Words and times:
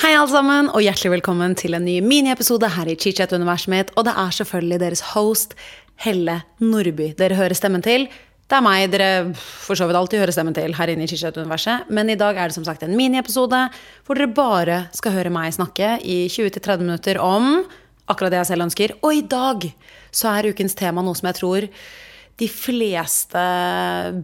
Hei, 0.00 0.12
alle 0.14 0.30
sammen, 0.30 0.68
og 0.70 0.84
hjertelig 0.84 1.10
velkommen 1.16 1.56
til 1.58 1.74
en 1.74 1.82
ny 1.82 1.96
miniepisode 2.04 2.68
her 2.76 2.86
i 2.92 2.94
Chichat-universet 2.94 3.72
mitt. 3.72 3.90
Og 3.98 4.06
det 4.06 4.12
er 4.14 4.36
selvfølgelig 4.36 4.78
deres 4.84 5.02
host, 5.16 5.56
Helle 6.04 6.36
Nordby, 6.62 7.08
dere 7.18 7.34
hører 7.40 7.58
stemmen 7.58 7.82
til. 7.82 8.06
Det 8.46 8.54
er 8.54 8.62
meg 8.62 8.92
dere 8.92 9.08
for 9.34 9.74
så 9.78 9.88
vidt 9.90 9.98
alltid 9.98 10.22
hører 10.22 10.34
stemmen 10.36 10.54
til 10.54 10.76
her 10.78 10.92
inne 10.94 11.08
i 11.08 11.10
Chichat-universet. 11.10 11.90
Men 11.90 12.14
i 12.14 12.18
dag 12.20 12.38
er 12.38 12.52
det 12.52 12.54
som 12.54 12.66
sagt 12.68 12.84
en 12.86 12.94
miniepisode 12.94 13.64
hvor 14.06 14.20
dere 14.20 14.30
bare 14.30 14.78
skal 14.94 15.16
høre 15.16 15.34
meg 15.34 15.56
snakke 15.58 15.96
i 16.06 16.20
20-30 16.30 16.86
minutter 16.86 17.18
om 17.18 17.64
akkurat 18.06 18.30
det 18.30 18.44
jeg 18.44 18.52
selv 18.52 18.68
ønsker. 18.68 18.94
Og 19.02 19.10
i 19.18 19.26
dag 19.26 19.66
så 20.14 20.36
er 20.36 20.52
ukens 20.54 20.78
tema 20.78 21.02
noe 21.02 21.18
som 21.18 21.32
jeg 21.32 21.38
tror 21.42 21.68
de 22.40 22.48
fleste 22.48 23.44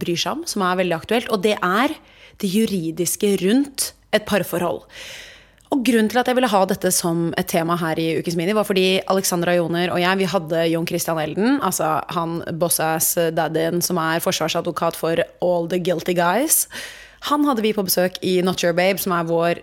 bryr 0.01 0.19
seg 0.19 0.39
om, 0.39 0.43
som 0.49 0.65
er 0.65 0.81
veldig 0.81 0.97
aktuelt. 0.97 1.31
Og 1.33 1.43
det 1.45 1.55
er 1.61 1.95
det 2.41 2.51
juridiske 2.51 3.35
rundt 3.43 3.91
et 4.13 4.27
parforhold. 4.27 4.83
Og 5.73 5.81
Grunnen 5.83 6.07
til 6.07 6.19
at 6.21 6.29
jeg 6.29 6.37
ville 6.37 6.47
ha 6.47 6.59
dette 6.69 6.89
som 6.95 7.25
et 7.35 7.49
tema 7.51 7.75
her 7.81 7.99
i 7.99 8.07
Ukens 8.21 8.37
Mini, 8.39 8.53
var 8.55 8.67
fordi 8.67 9.01
Alexandra 9.11 9.57
Joner 9.57 9.91
og 9.91 9.99
jeg 9.99 10.19
vi 10.21 10.29
hadde 10.31 10.61
Jon 10.71 10.87
Christian 10.87 11.19
Elden, 11.19 11.57
altså 11.59 11.97
han 12.15 12.39
bossass-daddyen 12.61 13.83
som 13.83 13.99
er 13.99 14.23
forsvarsadvokat 14.23 14.95
for 14.95 15.19
All 15.43 15.67
the 15.67 15.81
Guilty 15.83 16.15
Guys. 16.15 16.65
Han 17.27 17.43
hadde 17.49 17.65
vi 17.65 17.73
på 17.75 17.83
besøk 17.83 18.15
i 18.23 18.39
Not 18.45 18.63
Your 18.63 18.77
Babe, 18.77 19.01
som 19.01 19.11
er 19.17 19.27
vår 19.27 19.61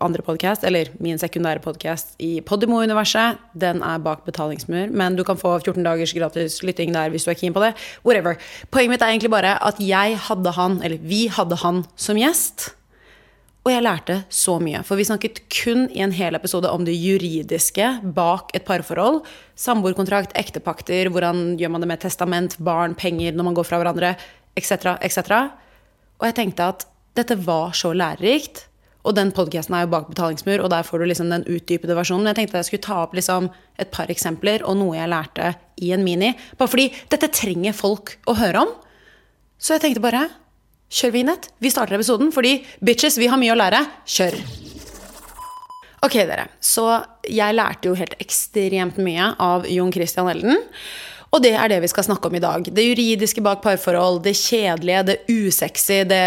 andre 0.00 0.22
podkast, 0.24 0.64
eller 0.64 0.90
min 1.02 1.18
sekundære 1.20 1.62
podkast 1.64 2.16
i 2.22 2.40
Podimo-universet. 2.46 3.38
Den 3.58 3.82
er 3.86 4.00
bak 4.02 4.24
betalingsmur, 4.26 4.90
men 4.96 5.16
du 5.16 5.22
kan 5.26 5.38
få 5.40 5.58
14 5.60 5.84
dagers 5.84 6.14
gratis 6.16 6.60
lytting 6.66 6.94
der 6.96 7.12
hvis 7.12 7.26
du 7.26 7.32
er 7.32 7.38
keen 7.38 7.54
på 7.56 7.62
det. 7.64 7.74
Whatever. 8.04 8.40
Poenget 8.72 8.96
mitt 8.96 9.04
er 9.04 9.12
egentlig 9.12 9.32
bare 9.32 9.56
at 9.60 9.80
jeg 9.82 10.18
hadde 10.28 10.54
han, 10.56 10.80
eller 10.82 11.00
vi 11.02 11.26
hadde 11.32 11.60
han 11.62 11.84
som 11.96 12.18
gjest. 12.20 12.70
Og 13.60 13.74
jeg 13.74 13.84
lærte 13.84 14.22
så 14.32 14.56
mye. 14.62 14.80
For 14.88 14.96
vi 14.96 15.04
snakket 15.04 15.42
kun 15.52 15.84
i 15.92 16.00
en 16.00 16.14
hel 16.16 16.36
episode 16.38 16.70
om 16.72 16.86
det 16.86 16.96
juridiske 16.96 17.90
bak 18.16 18.54
et 18.56 18.64
parforhold. 18.64 19.20
Samboerkontrakt, 19.60 20.32
ektepakter, 20.38 21.12
hvordan 21.12 21.58
gjør 21.60 21.74
man 21.74 21.84
det 21.84 21.90
med 21.90 22.00
testament, 22.00 22.56
barn, 22.56 22.96
penger 22.96 23.36
når 23.36 23.50
man 23.50 23.58
går 23.58 23.68
fra 23.68 23.82
hverandre, 23.82 24.14
etc., 24.56 24.96
etc. 25.04 25.20
Og 26.20 26.30
jeg 26.30 26.38
tenkte 26.40 26.72
at 26.72 26.88
dette 27.20 27.36
var 27.44 27.76
så 27.76 27.92
lærerikt. 27.92 28.69
Og 29.00 29.16
den 29.16 29.32
podkasten 29.32 29.74
er 29.76 29.86
jo 29.86 29.92
bak 29.94 30.10
betalingsmur, 30.10 30.60
og 30.60 30.70
der 30.72 30.84
får 30.84 31.00
du 31.00 31.08
liksom 31.08 31.30
den 31.32 31.46
utdypede 31.48 31.96
versjonen. 31.96 32.26
Men 32.26 32.34
jeg 32.34 32.42
tenkte 32.42 32.60
jeg 32.60 32.68
skulle 32.68 32.84
ta 32.84 32.98
opp 33.04 33.16
liksom 33.16 33.48
et 33.80 33.92
par 33.94 34.12
eksempler 34.12 34.66
og 34.68 34.76
noe 34.80 34.98
jeg 34.98 35.08
lærte 35.12 35.54
i 35.80 35.94
en 35.96 36.04
mini. 36.04 36.34
Bare 36.60 36.70
fordi 36.70 36.90
dette 37.12 37.32
trenger 37.32 37.76
folk 37.76 38.18
å 38.28 38.36
høre 38.40 38.66
om. 38.66 38.74
Så 39.60 39.76
jeg 39.76 39.86
tenkte 39.86 40.04
bare 40.04 40.28
Kjør 40.90 41.12
vignett. 41.14 41.44
Vi 41.62 41.70
starter 41.70 41.94
episoden 41.94 42.32
fordi 42.34 42.56
bitches, 42.82 43.14
vi 43.20 43.28
har 43.30 43.38
mye 43.38 43.52
å 43.54 43.58
lære. 43.60 43.84
Kjør! 44.10 44.34
Ok, 46.02 46.16
dere. 46.26 46.48
Så 46.58 46.82
jeg 47.28 47.54
lærte 47.54 47.90
jo 47.90 47.94
helt 47.98 48.16
ekstremt 48.18 48.98
mye 48.98 49.28
av 49.38 49.68
Jon 49.70 49.92
Christian 49.94 50.30
Elden. 50.32 50.58
Og 51.30 51.38
det 51.44 51.52
er 51.54 51.70
det 51.70 51.78
vi 51.84 51.88
skal 51.90 52.02
snakke 52.08 52.26
om 52.26 52.34
i 52.34 52.42
dag. 52.42 52.64
Det 52.74 52.82
juridiske 52.82 53.42
bak 53.44 53.60
parforhold, 53.62 54.18
det 54.24 54.32
kjedelige, 54.34 55.02
det 55.06 55.16
usexy, 55.30 56.00
det 56.10 56.24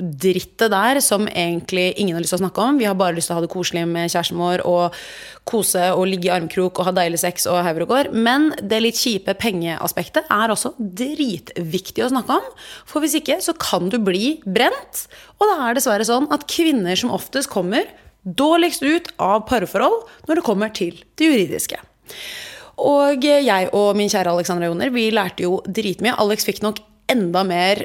drittet 0.00 0.72
der 0.72 1.00
som 1.04 1.26
egentlig 1.28 1.90
ingen 2.00 2.16
har 2.16 2.24
lyst 2.24 2.32
til 2.32 2.40
å 2.40 2.44
snakke 2.46 2.64
om. 2.64 2.78
Vi 2.80 2.86
har 2.88 2.96
bare 2.96 3.18
lyst 3.18 3.28
til 3.28 3.36
å 3.36 3.38
ha 3.38 3.44
det 3.44 3.52
koselig 3.52 3.82
med 3.90 4.08
kjæresten 4.08 4.40
vår 4.40 4.64
og 4.68 4.96
kose 5.44 5.90
og 5.92 6.06
ligge 6.08 6.30
i 6.30 6.32
armkrok 6.32 6.80
og 6.80 6.88
ha 6.88 6.94
deilig 6.96 7.20
sex 7.20 7.44
og 7.52 7.60
hauger 7.66 7.84
og 7.84 7.92
går. 7.92 8.10
Men 8.16 8.48
det 8.64 8.80
litt 8.80 9.00
kjipe 9.00 9.34
pengeaspektet 9.36 10.32
er 10.32 10.54
også 10.54 10.72
dritviktig 10.78 12.06
å 12.06 12.08
snakke 12.14 12.38
om. 12.40 12.48
For 12.88 13.04
hvis 13.04 13.18
ikke 13.20 13.36
så 13.44 13.52
kan 13.60 13.92
du 13.92 13.98
bli 14.00 14.38
brent. 14.48 15.04
Og 15.36 15.50
det 15.50 15.58
er 15.66 15.76
dessverre 15.76 16.08
sånn 16.08 16.30
at 16.32 16.48
kvinner 16.48 16.96
som 16.96 17.12
oftest 17.12 17.52
kommer 17.52 17.84
dårligst 18.24 18.80
ut 18.88 19.12
av 19.20 19.44
parforhold 19.50 20.06
når 20.30 20.40
det 20.40 20.48
kommer 20.48 20.72
til 20.72 20.96
det 21.20 21.28
juridiske. 21.28 21.84
Og 22.80 23.24
jeg 23.24 23.70
og 23.76 23.94
min 23.98 24.10
kjære 24.10 24.32
Alexandra 24.32 24.70
Joner 24.70 24.90
vi 24.94 25.10
lærte 25.14 25.46
jo 25.46 25.60
dritmye. 25.66 26.16
Alex 26.18 26.46
fikk 26.48 26.62
nok 26.64 26.80
enda 27.12 27.42
mer 27.44 27.82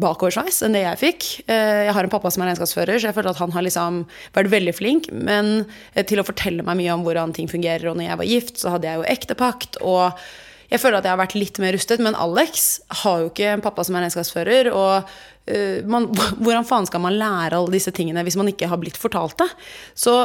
bakoversveis 0.00 0.58
enn 0.66 0.74
det 0.74 0.82
jeg 0.82 1.00
fikk. 1.00 1.26
Eh, 1.46 1.84
jeg 1.86 1.94
har 1.94 2.06
en 2.06 2.12
pappa 2.12 2.32
som 2.34 2.42
er 2.42 2.50
regnskapsfører, 2.50 2.98
så 2.98 3.10
jeg 3.10 3.16
føler 3.16 3.30
at 3.30 3.42
han 3.42 3.54
har 3.54 3.64
liksom 3.64 4.00
vært 4.34 4.50
veldig 4.52 4.74
flink. 4.74 5.06
Men 5.12 5.68
eh, 5.94 6.02
til 6.06 6.20
å 6.20 6.26
fortelle 6.26 6.66
meg 6.66 6.80
mye 6.80 6.96
om 6.96 7.06
hvordan 7.06 7.34
ting 7.36 7.50
fungerer. 7.50 7.86
Og 7.90 7.98
når 7.98 8.10
jeg 8.10 8.20
var 8.22 8.30
gift, 8.32 8.58
så 8.62 8.74
hadde 8.74 8.90
jeg 8.90 9.00
jo 9.00 9.06
ektepakt. 9.14 9.78
Og 9.86 10.26
jeg 10.72 10.82
føler 10.82 10.98
at 10.98 11.06
jeg 11.06 11.14
har 11.14 11.22
vært 11.22 11.38
litt 11.38 11.62
mer 11.62 11.76
rustet. 11.76 12.02
Men 12.02 12.18
Alex 12.18 12.66
har 13.04 13.22
jo 13.22 13.30
ikke 13.30 13.54
en 13.54 13.64
pappa 13.64 13.86
som 13.86 13.98
er 13.98 14.06
regnskapsfører. 14.06 14.72
Og 14.74 15.06
uh, 15.06 15.78
man, 15.86 16.10
hvordan 16.42 16.66
faen 16.66 16.90
skal 16.90 17.04
man 17.06 17.18
lære 17.20 17.60
alle 17.60 17.76
disse 17.76 17.94
tingene 17.94 18.26
hvis 18.26 18.38
man 18.40 18.50
ikke 18.50 18.70
har 18.72 18.82
blitt 18.82 18.98
fortalt 18.98 19.38
det? 19.44 19.48
Så 19.94 20.18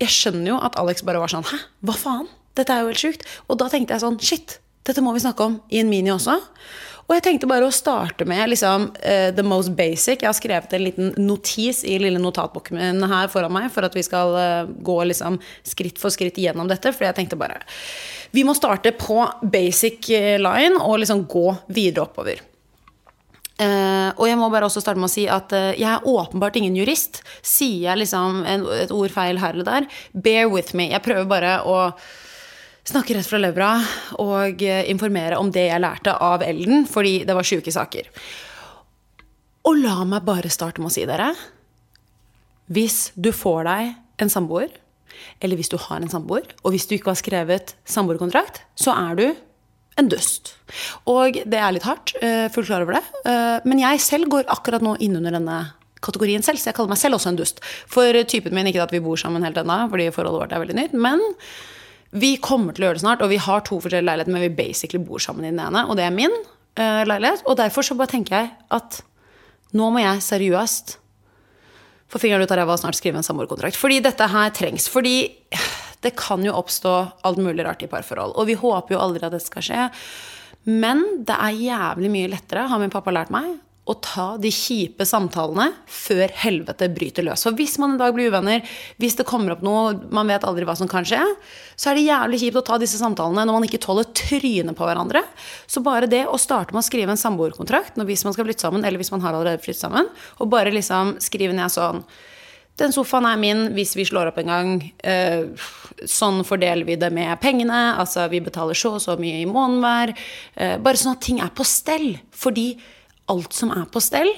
jeg 0.00 0.14
skjønner 0.14 0.54
jo 0.54 0.58
at 0.64 0.78
Alex 0.80 1.04
bare 1.04 1.20
var 1.20 1.32
sånn 1.32 1.46
Hæ, 1.46 1.58
hva 1.84 1.96
faen? 1.98 2.28
Dette 2.56 2.74
er 2.74 2.84
jo 2.84 2.92
helt 2.92 3.02
sjukt. 3.02 3.26
Og 3.48 3.60
da 3.60 3.68
tenkte 3.72 3.96
jeg 3.96 4.04
sånn 4.04 4.20
Shit, 4.22 4.58
dette 4.88 5.04
må 5.04 5.12
vi 5.16 5.24
snakke 5.24 5.44
om 5.44 5.58
i 5.68 5.82
en 5.82 5.90
mini 5.90 6.12
også. 6.14 6.38
Og 7.08 7.14
jeg 7.16 7.24
tenkte 7.24 7.48
bare 7.48 7.64
å 7.64 7.72
starte 7.72 8.26
med 8.28 8.50
liksom, 8.52 8.90
uh, 9.00 9.30
the 9.32 9.44
most 9.44 9.72
basic. 9.76 10.20
Jeg 10.20 10.28
har 10.28 10.36
skrevet 10.36 10.74
en 10.76 10.84
liten 10.84 11.14
notis 11.24 11.80
i 11.88 11.96
lille 12.00 12.20
notatboken 12.20 12.76
min 12.76 13.06
her 13.08 13.30
foran 13.32 13.54
meg 13.54 13.70
for 13.72 13.88
at 13.88 13.96
vi 13.96 14.04
skal 14.04 14.36
uh, 14.36 14.68
gå 14.68 14.98
liksom, 15.08 15.38
skritt 15.64 16.00
for 16.00 16.12
skritt 16.12 16.36
gjennom 16.36 16.68
dette. 16.68 16.92
For 16.92 17.08
jeg 17.08 17.16
tenkte 17.16 17.40
bare 17.40 17.62
Vi 18.36 18.44
må 18.44 18.52
starte 18.56 18.92
på 18.92 19.22
basic 19.40 20.10
eh, 20.12 20.36
line 20.36 20.76
og 20.84 21.00
liksom 21.00 21.24
gå 21.32 21.46
videre 21.72 22.04
oppover. 22.04 22.44
Uh, 23.58 24.12
og 24.20 24.28
jeg 24.28 24.36
må 24.38 24.52
bare 24.52 24.68
også 24.68 24.84
starte 24.84 25.00
med 25.00 25.08
å 25.08 25.14
si 25.16 25.24
at 25.32 25.50
uh, 25.56 25.72
jeg 25.72 25.88
er 25.88 26.04
åpenbart 26.06 26.60
ingen 26.60 26.76
jurist. 26.76 27.22
Sier 27.40 27.88
jeg 27.88 28.04
liksom 28.04 28.44
en, 28.44 28.68
et 28.84 28.92
ord 28.94 29.16
feil 29.16 29.40
her 29.40 29.56
eller 29.56 29.66
der, 29.66 29.88
bear 30.12 30.52
with 30.52 30.76
me. 30.76 30.92
Jeg 30.92 31.02
prøver 31.08 31.26
bare 31.32 31.56
å 31.64 31.78
snakke 32.88 33.16
rett 33.16 33.28
fra 33.28 33.40
levra 33.40 33.70
og 34.22 34.62
eh, 34.64 34.86
informere 34.90 35.38
om 35.40 35.50
det 35.52 35.66
jeg 35.68 35.82
lærte 35.82 36.14
av 36.24 36.44
Elden, 36.44 36.86
fordi 36.88 37.22
det 37.28 37.36
var 37.36 37.46
sjuke 37.46 37.72
saker. 37.74 38.08
Og 39.68 39.80
la 39.82 40.00
meg 40.08 40.26
bare 40.26 40.52
starte 40.52 40.80
med 40.80 40.88
å 40.88 40.94
si 40.94 41.04
dere 41.08 41.32
Hvis 42.72 43.10
du 43.16 43.32
får 43.34 43.66
deg 43.68 43.90
en 44.22 44.32
samboer, 44.32 44.70
eller 45.42 45.58
hvis 45.58 45.70
du 45.72 45.76
har 45.80 46.00
en 46.00 46.10
samboer, 46.10 46.46
og 46.62 46.72
hvis 46.74 46.86
du 46.88 46.96
ikke 46.96 47.12
har 47.12 47.20
skrevet 47.20 47.74
samboerkontrakt, 47.88 48.62
så 48.78 48.94
er 48.96 49.18
du 49.18 49.26
en 49.98 50.10
dust. 50.10 50.54
Og 51.10 51.40
det 51.48 51.58
er 51.58 51.74
litt 51.74 51.86
hardt, 51.88 52.14
eh, 52.22 52.46
fullt 52.54 52.70
klar 52.70 52.84
over 52.84 52.98
det. 52.98 53.04
Eh, 53.24 53.58
men 53.64 53.82
jeg 53.82 54.04
selv 54.04 54.30
går 54.30 54.50
akkurat 54.52 54.84
nå 54.84 54.96
innunder 55.02 55.34
denne 55.34 55.58
kategorien 56.04 56.44
selv, 56.44 56.60
så 56.60 56.70
jeg 56.70 56.76
kaller 56.78 56.94
meg 56.94 57.00
selv 57.00 57.18
også 57.18 57.32
en 57.32 57.40
dust. 57.40 57.58
For 57.90 58.12
typen 58.30 58.54
min, 58.54 58.68
ikke 58.70 58.84
at 58.84 58.94
vi 58.94 59.02
bor 59.02 59.18
sammen 59.18 59.42
helt 59.42 59.58
ennå, 59.58 59.88
fordi 59.90 60.12
forholdet 60.14 60.44
vårt 60.44 60.54
er 60.54 60.62
veldig 60.62 60.78
nytt, 60.78 60.94
men 60.94 61.24
vi 62.10 62.36
kommer 62.40 62.72
til 62.72 62.84
å 62.84 62.88
gjøre 62.88 62.98
det 62.98 63.04
snart, 63.04 63.24
og 63.24 63.32
vi 63.32 63.40
har 63.42 63.64
to 63.66 63.80
forskjellige 63.82 64.08
leiligheter, 64.08 64.34
men 64.34 64.46
vi 64.46 64.54
basically 64.62 65.00
bor 65.04 65.20
sammen 65.22 65.44
i 65.44 65.50
den 65.52 65.60
ene, 65.60 65.84
og 65.88 65.98
det 65.98 66.06
er 66.06 66.14
min 66.14 66.32
uh, 66.32 67.04
leilighet. 67.04 67.44
Og 67.44 67.58
derfor 67.60 67.84
så 67.84 67.96
bare 67.98 68.14
tenker 68.14 68.38
jeg 68.38 68.50
at 68.74 69.02
nå 69.76 69.90
må 69.92 70.00
jeg 70.00 70.24
seriøst 70.24 70.96
få 72.08 72.20
fingeren 72.22 72.46
ut 72.46 72.54
av 72.54 72.62
ræva 72.62 72.76
og 72.76 72.80
snart 72.80 72.96
skrive 72.96 73.20
en 73.20 73.26
samboerkontrakt. 73.26 73.76
Fordi 73.76 74.00
dette 74.04 74.30
her 74.32 74.52
trengs. 74.56 74.88
Fordi 74.88 75.16
det 76.04 76.14
kan 76.16 76.44
jo 76.46 76.56
oppstå 76.56 76.94
alt 77.28 77.40
mulig 77.42 77.66
rart 77.66 77.84
i 77.84 77.90
parforhold. 77.90 78.32
Og 78.40 78.48
vi 78.48 78.56
håper 78.56 78.96
jo 78.96 79.02
aldri 79.02 79.26
at 79.26 79.34
det 79.34 79.42
skal 79.44 79.66
skje. 79.66 79.88
Men 80.68 81.04
det 81.28 81.36
er 81.36 81.60
jævlig 81.60 82.12
mye 82.12 82.30
lettere, 82.32 82.66
har 82.70 82.80
min 82.80 82.92
pappa 82.92 83.12
lært 83.14 83.32
meg, 83.32 83.58
å 83.88 83.94
ta 84.04 84.26
de 84.40 84.50
kjipe 84.52 85.06
samtalene 85.08 85.70
før 85.88 86.32
helvete 86.42 86.90
bryter 86.92 87.24
løs. 87.24 87.46
For 87.46 87.56
hvis 87.56 87.78
man 87.80 87.94
en 87.94 88.00
dag 88.00 88.12
blir 88.16 88.28
uvenner, 88.28 88.64
hvis 89.00 89.16
det 89.16 89.26
kommer 89.28 89.54
opp 89.54 89.64
noe, 89.64 89.96
man 90.12 90.28
vet 90.28 90.44
aldri 90.44 90.68
hva 90.68 90.76
som 90.78 90.90
kan 90.90 91.06
skje, 91.08 91.22
så 91.78 91.90
er 91.90 91.98
det 91.98 92.06
jævlig 92.08 92.42
kjipt 92.44 92.60
å 92.60 92.64
ta 92.68 92.78
disse 92.80 93.00
samtalene 93.00 93.46
når 93.48 93.58
man 93.58 93.68
ikke 93.68 93.80
tåler 93.82 94.08
trynet 94.12 94.76
på 94.76 94.88
hverandre. 94.88 95.24
Så 95.66 95.80
bare 95.84 96.10
det 96.10 96.26
å 96.28 96.40
starte 96.40 96.76
med 96.76 96.84
å 96.84 96.88
skrive 96.88 97.14
en 97.14 97.20
samboerkontrakt 97.20 97.96
hvis 98.08 98.24
man 98.28 98.36
skal 98.36 98.48
flytte 98.48 98.66
sammen, 98.66 98.84
eller 98.84 99.00
hvis 99.00 99.12
man 99.14 99.24
har 99.24 99.36
allerede 99.36 99.62
flyttet 99.64 99.86
sammen, 99.86 100.10
og 100.38 100.50
bare 100.52 100.74
liksom 100.74 101.16
skrive 101.24 101.56
ned 101.56 101.72
sånn 101.72 102.04
den 102.78 102.94
sofaen 102.94 103.26
er 103.26 103.38
min 103.40 103.64
hvis 103.74 103.96
vi 103.98 104.06
slår 104.06 104.30
opp 104.30 104.38
en 104.38 104.52
gang. 104.52 104.74
Eh, 105.02 105.48
sånn 106.06 106.44
fordeler 106.46 106.86
vi 106.86 106.94
det 107.00 107.10
med 107.14 107.32
pengene. 107.42 107.96
Altså 107.98 108.28
vi 108.30 108.38
betaler 108.44 108.78
så 108.78 108.94
og 108.96 109.02
så 109.02 109.16
mye 109.18 109.40
i 109.40 109.48
måneden 109.50 109.82
hver. 109.82 110.12
Eh, 110.54 110.76
bare 110.82 111.00
sånn 111.00 111.16
at 111.16 111.24
ting 111.26 111.42
er 111.42 111.50
på 111.50 111.66
stell. 111.66 112.12
Fordi 112.30 112.68
alt 113.32 113.56
som 113.56 113.72
er 113.74 113.86
på 113.92 114.02
stell. 114.02 114.30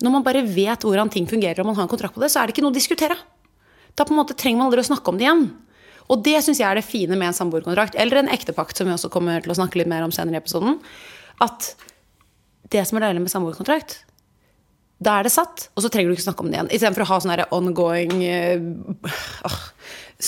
Når 0.00 0.14
man 0.14 0.24
bare 0.24 0.44
vet 0.46 0.84
hvordan 0.86 1.10
ting 1.12 1.26
fungerer 1.28 1.60
og 1.60 1.70
man 1.70 1.78
har 1.78 1.86
en 1.86 1.92
kontrakt 1.92 2.16
på 2.16 2.22
det, 2.22 2.30
så 2.32 2.40
er 2.40 2.48
det 2.48 2.56
ikke 2.56 2.64
noe 2.64 2.72
å 2.72 2.78
diskutere. 2.78 3.16
Da 3.96 4.06
på 4.06 4.14
en 4.14 4.20
måte 4.20 4.36
trenger 4.38 4.60
man 4.60 4.70
aldri 4.70 4.84
å 4.84 4.90
snakke 4.90 5.12
om 5.12 5.18
det 5.20 5.26
igjen. 5.26 5.48
Og 6.10 6.22
det 6.26 6.40
syns 6.42 6.58
jeg 6.58 6.66
er 6.66 6.78
det 6.78 6.86
fine 6.86 7.16
med 7.18 7.30
en 7.30 7.36
samboerkontrakt, 7.36 7.96
eller 8.00 8.22
en 8.22 8.30
ektepakt, 8.32 8.76
som 8.76 8.88
vi 8.88 8.94
også 8.94 9.12
kommer 9.12 9.42
til 9.44 9.52
å 9.52 9.58
snakke 9.58 9.78
litt 9.78 9.90
mer 9.90 10.06
om 10.06 10.14
senere 10.14 10.40
i 10.40 10.42
episoden. 10.42 10.80
At 11.44 11.74
det 12.72 12.82
som 12.88 12.98
er 12.98 13.06
deilig 13.06 13.24
med 13.26 13.32
samboerkontrakt, 13.32 14.00
da 15.00 15.16
er 15.16 15.26
det 15.26 15.32
satt, 15.32 15.68
og 15.74 15.84
så 15.84 15.88
trenger 15.92 16.10
du 16.10 16.18
ikke 16.18 16.26
snakke 16.26 16.44
om 16.44 16.50
det 16.50 16.58
igjen. 16.58 16.72
Istedenfor 16.76 17.06
å 17.06 17.10
ha 17.12 17.20
sånne 17.24 17.46
ongoing 17.56 18.16
uh, 18.20 19.58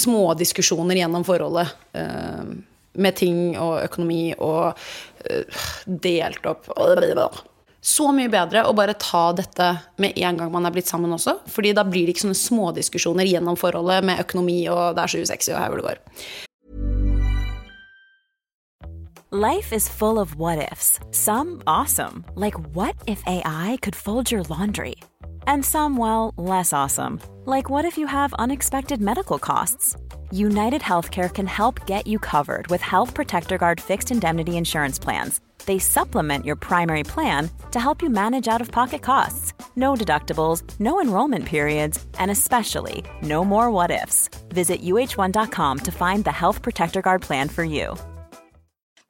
smådiskusjoner 0.02 1.02
gjennom 1.02 1.26
forholdet. 1.28 1.74
Uh, 1.96 2.60
med 2.92 3.16
ting 3.16 3.54
og 3.56 3.78
økonomi 3.86 4.34
og 4.36 4.76
uh, 4.76 5.62
delt 5.86 6.48
opp 6.48 6.68
så 7.82 8.12
mye 8.14 8.30
bedre 8.30 8.62
å 8.62 8.74
bare 8.78 8.94
ta 8.94 9.32
dette 9.34 9.68
med 9.98 10.14
en 10.22 10.38
gang 10.38 10.52
man 10.54 10.68
er 10.68 10.74
blitt 10.74 10.90
sammen 10.90 11.12
også. 11.12 11.40
Fordi 11.50 11.74
da 11.74 11.82
blir 11.86 12.06
det 12.06 12.14
ikke 12.14 12.28
sånne 12.28 12.38
smådiskusjoner 12.38 13.26
gjennom 13.26 13.58
forholdet 13.58 14.06
med 14.06 14.22
økonomi 14.22 14.60
og 14.70 14.94
det 14.94 15.02
er 15.02 15.12
så 15.12 15.22
usexy 15.26 15.52
og 15.52 15.58
her 15.58 15.72
hvor 15.72 15.82
det 15.82 15.88
går. 15.90 16.02
Life 19.32 19.72
is 19.72 19.88
full 19.88 20.18
of 20.18 20.36
what 20.36 20.70
ifs. 20.70 21.00
Some 21.10 21.62
awesome, 21.66 22.24
like 22.34 22.54
what 22.76 22.94
if 23.06 23.22
AI 23.26 23.78
could 23.80 23.96
fold 23.96 24.30
your 24.30 24.42
laundry? 24.42 24.96
And 25.46 25.64
some, 25.64 25.96
well, 25.96 26.34
less 26.36 26.72
awesome, 26.72 27.18
like 27.46 27.70
what 27.70 27.84
if 27.86 27.96
you 27.96 28.06
have 28.06 28.34
unexpected 28.34 29.00
medical 29.00 29.38
costs? 29.38 29.96
United 30.30 30.82
Healthcare 30.82 31.32
can 31.32 31.46
help 31.46 31.86
get 31.86 32.06
you 32.06 32.18
covered 32.18 32.66
with 32.68 32.82
Health 32.82 33.14
Protector 33.14 33.58
Guard 33.58 33.80
fixed 33.80 34.10
indemnity 34.10 34.56
insurance 34.56 34.98
plans 34.98 35.40
they 35.66 35.78
supplement 35.78 36.44
your 36.44 36.56
primary 36.56 37.02
plan 37.02 37.50
to 37.70 37.80
help 37.80 38.02
you 38.02 38.10
manage 38.10 38.48
out 38.48 38.60
of 38.60 38.70
pocket 38.70 39.02
costs. 39.02 39.52
No 39.76 39.94
deductibles, 39.94 40.62
no 40.78 41.00
enrollment 41.00 41.44
periods, 41.44 42.04
and 42.18 42.30
especially 42.30 43.04
no 43.22 43.44
more 43.44 43.70
what 43.70 43.90
ifs. 43.90 44.28
Visit 44.48 44.82
uh1.com 44.82 45.78
to 45.78 45.92
find 45.92 46.24
the 46.24 46.32
Health 46.32 46.62
Protector 46.62 47.02
Guard 47.02 47.22
plan 47.22 47.48
for 47.48 47.64
you. 47.64 47.96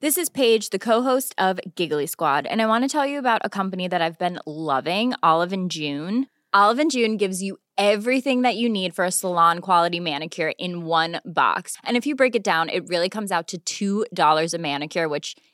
This 0.00 0.18
is 0.18 0.28
Paige, 0.28 0.70
the 0.70 0.80
co-host 0.80 1.32
of 1.38 1.60
Giggly 1.76 2.06
Squad, 2.06 2.46
and 2.46 2.60
I 2.60 2.66
want 2.66 2.82
to 2.82 2.88
tell 2.88 3.06
you 3.06 3.20
about 3.20 3.42
a 3.44 3.48
company 3.48 3.86
that 3.86 4.02
I've 4.02 4.18
been 4.18 4.40
loving, 4.46 5.14
Olive 5.22 5.52
and 5.52 5.70
June. 5.70 6.26
Olive 6.52 6.80
and 6.80 6.90
June 6.90 7.16
gives 7.16 7.40
you 7.40 7.58
everything 7.78 8.42
that 8.42 8.56
you 8.56 8.68
need 8.68 8.94
for 8.94 9.04
a 9.04 9.10
salon 9.12 9.60
quality 9.60 10.00
manicure 10.00 10.52
in 10.58 10.84
one 10.84 11.20
box. 11.24 11.76
And 11.84 11.96
if 11.96 12.04
you 12.04 12.14
break 12.14 12.34
it 12.34 12.44
down, 12.44 12.68
it 12.68 12.88
really 12.88 13.08
comes 13.08 13.30
out 13.30 13.54
to 13.64 14.04
$2 14.10 14.54
a 14.54 14.58
manicure, 14.58 15.08
which 15.08 15.36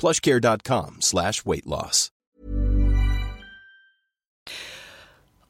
plushcare.com 0.00 1.00
slash 1.00 1.44
weightloss. 1.44 2.10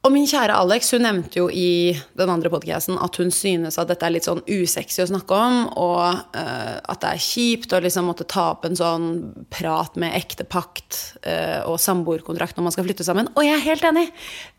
Og 0.05 0.11
min 0.13 0.27
kjære 0.29 0.53
Alex 0.53 0.91
hun 0.93 1.01
nevnte 1.01 1.39
jo 1.39 1.47
i 1.49 1.95
den 2.17 2.29
andre 2.29 2.51
podcasten 2.53 2.99
at 3.01 3.15
hun 3.17 3.31
synes 3.33 3.79
at 3.81 3.89
dette 3.89 4.05
er 4.05 4.13
litt 4.13 4.27
sånn 4.27 4.43
usexy 4.45 5.01
å 5.01 5.07
snakke 5.09 5.33
om, 5.33 5.55
og 5.81 6.19
uh, 6.37 6.75
at 6.77 7.01
det 7.01 7.09
er 7.09 7.23
kjipt 7.25 7.73
å 7.73 7.79
liksom 7.81 8.05
måtte 8.11 8.27
ta 8.29 8.51
opp 8.51 8.67
en 8.67 8.77
sånn 8.77 9.07
prat 9.49 9.97
med 9.97 10.13
ektepakt 10.13 10.99
uh, 11.25 11.65
og 11.71 11.81
samboerkontrakt 11.81 12.53
når 12.53 12.67
man 12.67 12.75
skal 12.75 12.85
flytte 12.85 13.07
sammen. 13.07 13.31
Og 13.33 13.47
jeg 13.47 13.57
er 13.57 13.65
helt 13.65 13.89
enig! 13.89 14.05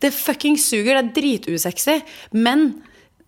Det 0.03 0.11
fucking 0.11 0.59
suger. 0.59 0.97
Det 0.97 1.05
er 1.05 1.15
dritusexy. 1.15 1.95
Men 2.35 2.73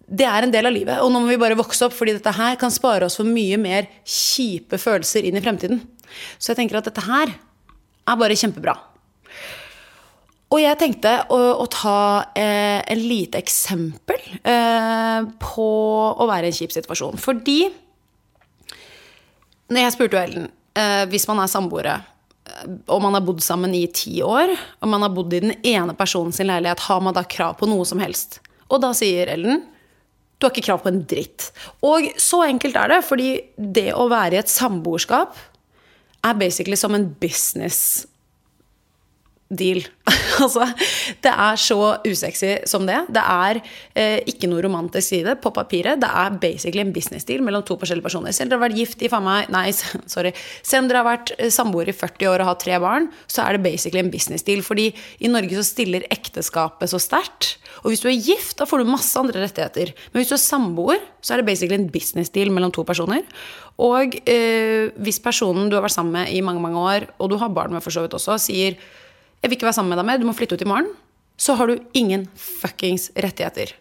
det 0.09 0.27
er 0.27 0.43
en 0.43 0.51
del 0.51 0.67
av 0.67 0.75
livet, 0.75 0.99
og 0.99 1.13
nå 1.13 1.21
må 1.23 1.31
vi 1.31 1.39
bare 1.39 1.57
vokse 1.59 1.87
opp, 1.87 1.95
fordi 1.95 2.17
dette 2.17 2.33
her 2.35 2.59
kan 2.59 2.73
spare 2.73 3.07
oss 3.07 3.15
for 3.19 3.29
mye 3.29 3.59
mer 3.61 3.87
kjipe 4.03 4.79
følelser 4.81 5.23
inn 5.29 5.39
i 5.39 5.43
fremtiden. 5.45 5.83
Så 6.37 6.51
jeg 6.51 6.61
tenker 6.61 6.79
at 6.79 6.89
dette 6.89 7.05
her 7.05 7.33
er 8.09 8.19
bare 8.19 8.37
kjempebra. 8.37 8.75
Og 10.49 10.61
jeg 10.63 10.77
tenkte 10.81 11.11
å, 11.29 11.37
å 11.61 11.65
ta 11.69 11.99
eh, 12.37 12.79
en 12.81 13.01
lite 13.03 13.37
eksempel 13.37 14.17
eh, 14.41 15.27
på 15.43 15.67
å 16.09 16.29
være 16.29 16.49
i 16.49 16.49
en 16.49 16.57
kjip 16.57 16.73
situasjon. 16.73 17.19
Fordi 17.21 17.59
når 19.69 19.83
jeg 19.83 19.93
spurte 19.93 20.23
Ellen 20.23 20.47
eh, 20.73 21.03
hvis 21.11 21.27
man 21.29 21.43
er 21.43 21.51
samboere 21.51 21.99
eh, 21.99 22.71
og 22.89 23.03
man 23.05 23.13
har 23.13 23.25
bodd 23.27 23.43
sammen 23.45 23.75
i 23.77 23.85
ti 23.93 24.23
år, 24.25 24.55
og 24.81 24.89
man 24.89 25.05
har 25.05 25.13
bodd 25.13 25.35
i 25.37 25.43
den 25.43 25.53
ene 25.61 25.93
personen 25.97 26.33
sin 26.33 26.49
leilighet, 26.49 26.87
har 26.89 27.05
man 27.05 27.17
da 27.17 27.27
krav 27.29 27.59
på 27.59 27.69
noe 27.69 27.85
som 27.85 28.01
helst? 28.01 28.41
Og 28.73 28.81
da 28.81 28.89
sier 28.97 29.29
Ellen 29.29 29.61
du 30.39 30.47
har 30.47 30.53
ikke 30.53 30.69
krav 30.69 30.79
på 30.85 30.87
en 30.87 31.01
dritt. 31.03 31.49
Og 31.83 32.13
så 32.15 32.45
enkelt 32.45 32.77
er 32.79 32.93
det, 32.93 32.99
fordi 33.03 33.31
det 33.59 33.89
å 33.91 34.05
være 34.07 34.37
i 34.37 34.39
et 34.39 34.51
samboerskap 34.51 35.35
er 36.25 36.39
basically 36.39 36.77
som 36.79 36.95
en 36.95 37.09
business 37.21 38.07
deal. 39.49 39.81
altså, 40.43 40.67
det 41.23 41.31
er 41.31 41.57
så 41.59 41.77
usexy 42.05 42.51
som 42.69 42.85
det. 42.87 42.99
Det 43.13 43.21
er 43.21 43.59
eh, 43.97 44.19
ikke 44.29 44.49
noe 44.49 44.61
romantisk 44.61 45.17
i 45.17 45.21
det 45.25 45.35
på 45.41 45.51
papiret. 45.53 45.99
Det 46.01 46.09
er 46.21 46.37
basically 46.41 46.83
en 46.83 46.93
business 46.93 47.25
deal 47.25 47.41
mellom 47.45 47.63
to 47.65 47.77
forskjellige 47.81 48.05
personer. 48.05 48.35
Selv 48.35 48.49
om 48.49 48.53
dere 48.53 48.59
har 48.61 48.67
vært 48.67 48.79
gift 48.79 49.01
i 49.01 49.09
faen 49.11 49.25
meg 49.25 49.49
Nei, 49.53 49.65
sorry. 50.13 50.33
Selv 50.61 50.85
om 50.85 50.91
dere 50.91 51.01
har 51.01 51.09
vært 51.09 51.33
eh, 51.37 51.53
samboere 51.53 51.93
i 51.93 51.97
40 51.97 52.29
år 52.31 52.43
og 52.43 52.51
har 52.51 52.59
tre 52.61 52.81
barn, 52.83 53.09
så 53.25 53.45
er 53.45 53.57
det 53.57 53.65
basically 53.65 54.03
en 54.03 54.13
business 54.13 54.45
deal. 54.45 54.61
Fordi 54.65 54.91
i 54.93 55.31
Norge 55.31 55.57
så 55.57 55.65
stiller 55.65 56.05
ekteskapet 56.13 56.93
så 56.93 57.01
sterkt. 57.01 57.55
Og 57.81 57.91
hvis 57.91 58.03
du 58.03 58.09
er 58.11 58.19
gift, 58.19 58.57
da 58.59 58.69
får 58.69 58.83
du 58.83 58.91
masse 58.91 59.17
andre 59.17 59.47
rettigheter. 59.47 59.95
Men 60.11 60.21
hvis 60.21 60.29
du 60.29 60.37
er 60.37 60.45
samboer, 60.45 61.01
så 61.25 61.33
er 61.33 61.41
det 61.41 61.49
basically 61.49 61.79
en 61.79 61.89
business 61.91 62.29
deal 62.35 62.53
mellom 62.53 62.73
to 62.75 62.85
personer. 62.85 63.25
Og 63.79 64.15
eh, 64.27 64.91
hvis 64.99 65.21
personen 65.23 65.69
du 65.69 65.77
har 65.77 65.85
vært 65.85 65.95
sammen 65.95 66.17
med 66.17 66.33
i 66.35 66.41
mange 66.43 66.63
mange 66.63 66.79
år, 66.79 67.07
og 67.19 67.31
du 67.31 67.37
har 67.39 67.53
barn 67.55 67.71
med 67.75 67.83
for 67.85 67.95
så 67.95 68.03
vidt 68.03 68.17
også, 68.17 68.37
sier 68.39 68.75
'jeg 68.75 69.49
vil 69.49 69.55
ikke 69.55 69.69
være 69.71 69.79
sammen 69.79 69.95
med 69.95 69.99
deg 69.99 70.05
mer, 70.05 70.17
du 70.19 70.27
må 70.27 70.35
flytte 70.35 70.55
ut 70.59 70.65
i 70.65 70.67
morgen', 70.67 70.95
så 71.37 71.55
har 71.55 71.67
du 71.67 71.79
ingen 71.93 72.27
fuckings 72.35 73.09
rettigheter. 73.15 73.71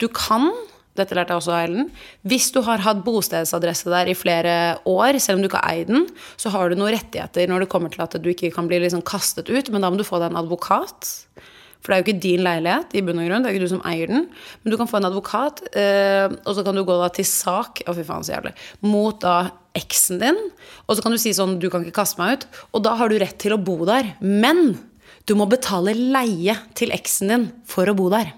Du 0.00 0.08
kan 0.08 0.50
dette 0.96 1.16
lærte 1.16 1.34
jeg 1.34 1.42
også 1.42 1.52
av 1.54 1.66
Ellen. 1.66 1.90
Hvis 2.26 2.48
du 2.54 2.62
har 2.64 2.82
hatt 2.84 3.04
bostedsadresse 3.04 3.90
der 3.92 4.10
i 4.10 4.16
flere 4.16 4.78
år, 4.88 5.18
selv 5.20 5.38
om 5.38 5.44
du 5.44 5.50
ikke 5.50 5.60
har 5.60 5.74
eid 5.74 5.92
den, 5.92 6.06
så 6.40 6.52
har 6.54 6.68
du 6.68 6.78
noen 6.78 6.94
rettigheter 6.96 7.50
når 7.50 7.64
det 7.64 7.70
kommer 7.72 7.92
til 7.92 8.04
at 8.06 8.16
du 8.22 8.30
ikke 8.32 8.52
kan 8.54 8.68
bli 8.70 8.80
liksom 8.82 9.04
kastet 9.06 9.50
ut, 9.52 9.70
men 9.70 9.84
da 9.84 9.90
må 9.90 10.00
du 10.00 10.06
få 10.08 10.20
deg 10.22 10.32
en 10.32 10.40
advokat. 10.40 11.10
For 11.86 11.92
det 11.92 11.96
er 11.96 12.00
jo 12.02 12.06
ikke 12.08 12.22
din 12.24 12.40
leilighet, 12.42 12.96
i 12.98 13.02
bunn 13.06 13.20
og 13.22 13.28
grunn, 13.28 13.44
det 13.44 13.52
er 13.52 13.54
ikke 13.54 13.62
du 13.68 13.70
som 13.70 13.84
eier 13.86 14.10
den. 14.10 14.24
Men 14.58 14.72
du 14.72 14.76
kan 14.80 14.88
få 14.90 14.98
en 14.98 15.06
advokat, 15.06 15.60
eh, 15.78 16.26
og 16.42 16.56
så 16.56 16.64
kan 16.66 16.74
du 16.74 16.82
gå 16.82 16.96
da 16.98 17.12
til 17.14 17.28
sak 17.30 17.84
Å, 17.86 17.94
fy 17.94 18.02
faen, 18.08 18.26
så 18.26 18.34
jævlig. 18.34 18.56
Mot 18.82 19.20
da 19.22 19.36
eksen 19.78 20.18
din. 20.18 20.40
Og 20.88 20.98
så 20.98 21.04
kan 21.04 21.14
du 21.14 21.20
si 21.20 21.30
sånn 21.36 21.60
Du 21.62 21.68
kan 21.70 21.84
ikke 21.84 22.00
kaste 22.00 22.18
meg 22.18 22.34
ut. 22.34 22.48
Og 22.74 22.82
da 22.82 22.96
har 22.98 23.12
du 23.12 23.20
rett 23.22 23.38
til 23.38 23.54
å 23.54 23.60
bo 23.62 23.78
der. 23.86 24.16
Men 24.18 24.74
du 25.30 25.36
må 25.38 25.46
betale 25.46 25.94
leie 25.94 26.58
til 26.74 26.90
eksen 26.96 27.30
din 27.30 27.46
for 27.70 27.86
å 27.86 27.94
bo 27.94 28.10
der. 28.10 28.34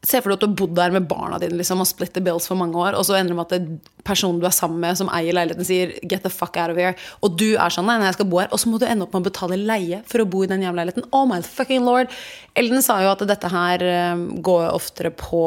Se 0.00 0.16
for 0.22 0.32
deg 0.32 0.38
at 0.38 0.44
du 0.44 0.46
har 0.48 0.56
bodd 0.56 0.76
der 0.78 0.94
med 0.94 1.08
barna 1.10 1.36
dine 1.42 1.58
liksom, 1.58 1.82
og 1.84 1.88
split 1.88 2.14
the 2.16 2.22
bills 2.24 2.46
for 2.48 2.56
mange 2.56 2.78
år, 2.80 2.96
og 2.96 3.04
så 3.04 3.18
ender 3.18 3.34
det 3.34 3.36
med 3.36 3.50
at 3.52 4.04
personen 4.06 4.38
du 4.40 4.46
er 4.48 4.54
sammen 4.56 4.80
med, 4.80 4.96
som 4.96 5.10
eier 5.12 5.36
leiligheten, 5.36 5.66
sier 5.68 5.92
'get 6.00 6.24
the 6.24 6.32
fuck 6.32 6.56
out 6.56 6.72
of 6.72 6.80
here', 6.80 6.96
og 7.20 7.36
du 7.36 7.52
er 7.52 7.68
sånn 7.68 7.84
'nei, 7.84 7.98
nei, 7.98 8.08
jeg 8.08 8.16
skal 8.16 8.30
bo 8.32 8.40
her', 8.40 8.48
og 8.48 8.58
så 8.58 8.72
må 8.72 8.80
du 8.80 8.86
ende 8.86 9.04
opp 9.04 9.12
med 9.12 9.26
å 9.26 9.28
betale 9.28 9.60
leie 9.60 10.00
for 10.08 10.24
å 10.24 10.30
bo 10.30 10.42
i 10.42 10.48
den 10.48 10.64
jævla 10.64 10.80
leiligheten. 10.80 11.04
Oh 11.12 11.26
my 11.26 11.42
fucking 11.42 11.84
lord! 11.84 12.08
Ellen 12.56 12.80
sa 12.80 13.02
jo 13.02 13.12
at 13.12 13.26
dette 13.28 13.48
her 13.52 14.14
um, 14.14 14.40
går 14.40 14.72
oftere 14.72 15.10
på 15.10 15.44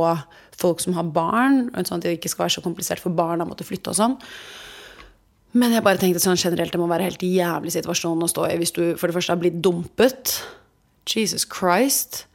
folk 0.56 0.80
som 0.80 0.94
har 0.94 1.10
barn, 1.10 1.72
sånn 1.74 1.98
at 1.98 2.06
det 2.06 2.20
ikke 2.20 2.30
skal 2.30 2.46
være 2.46 2.58
så 2.58 2.62
komplisert 2.62 3.02
for 3.02 3.10
barn 3.10 3.42
å 3.42 3.50
måtte 3.50 3.66
flytte 3.66 3.90
og 3.90 3.98
sånn. 3.98 4.20
Men 5.54 5.74
jeg 5.74 5.86
bare 5.86 5.98
tenkte 6.02 6.22
sånn 6.22 6.38
generelt, 6.38 6.74
det 6.74 6.82
må 6.82 6.90
være 6.90 7.10
helt 7.10 7.26
jævlig 7.26 7.74
situasjon 7.74 8.22
å 8.26 8.30
stå 8.30 8.48
i 8.50 8.58
hvis 8.62 8.74
du 8.74 8.84
for 8.98 9.10
det 9.10 9.18
første 9.18 9.34
har 9.34 9.42
blitt 9.42 9.62
dumpet. 9.62 10.42
Jesus 11.10 11.46
Christ. 11.46 12.26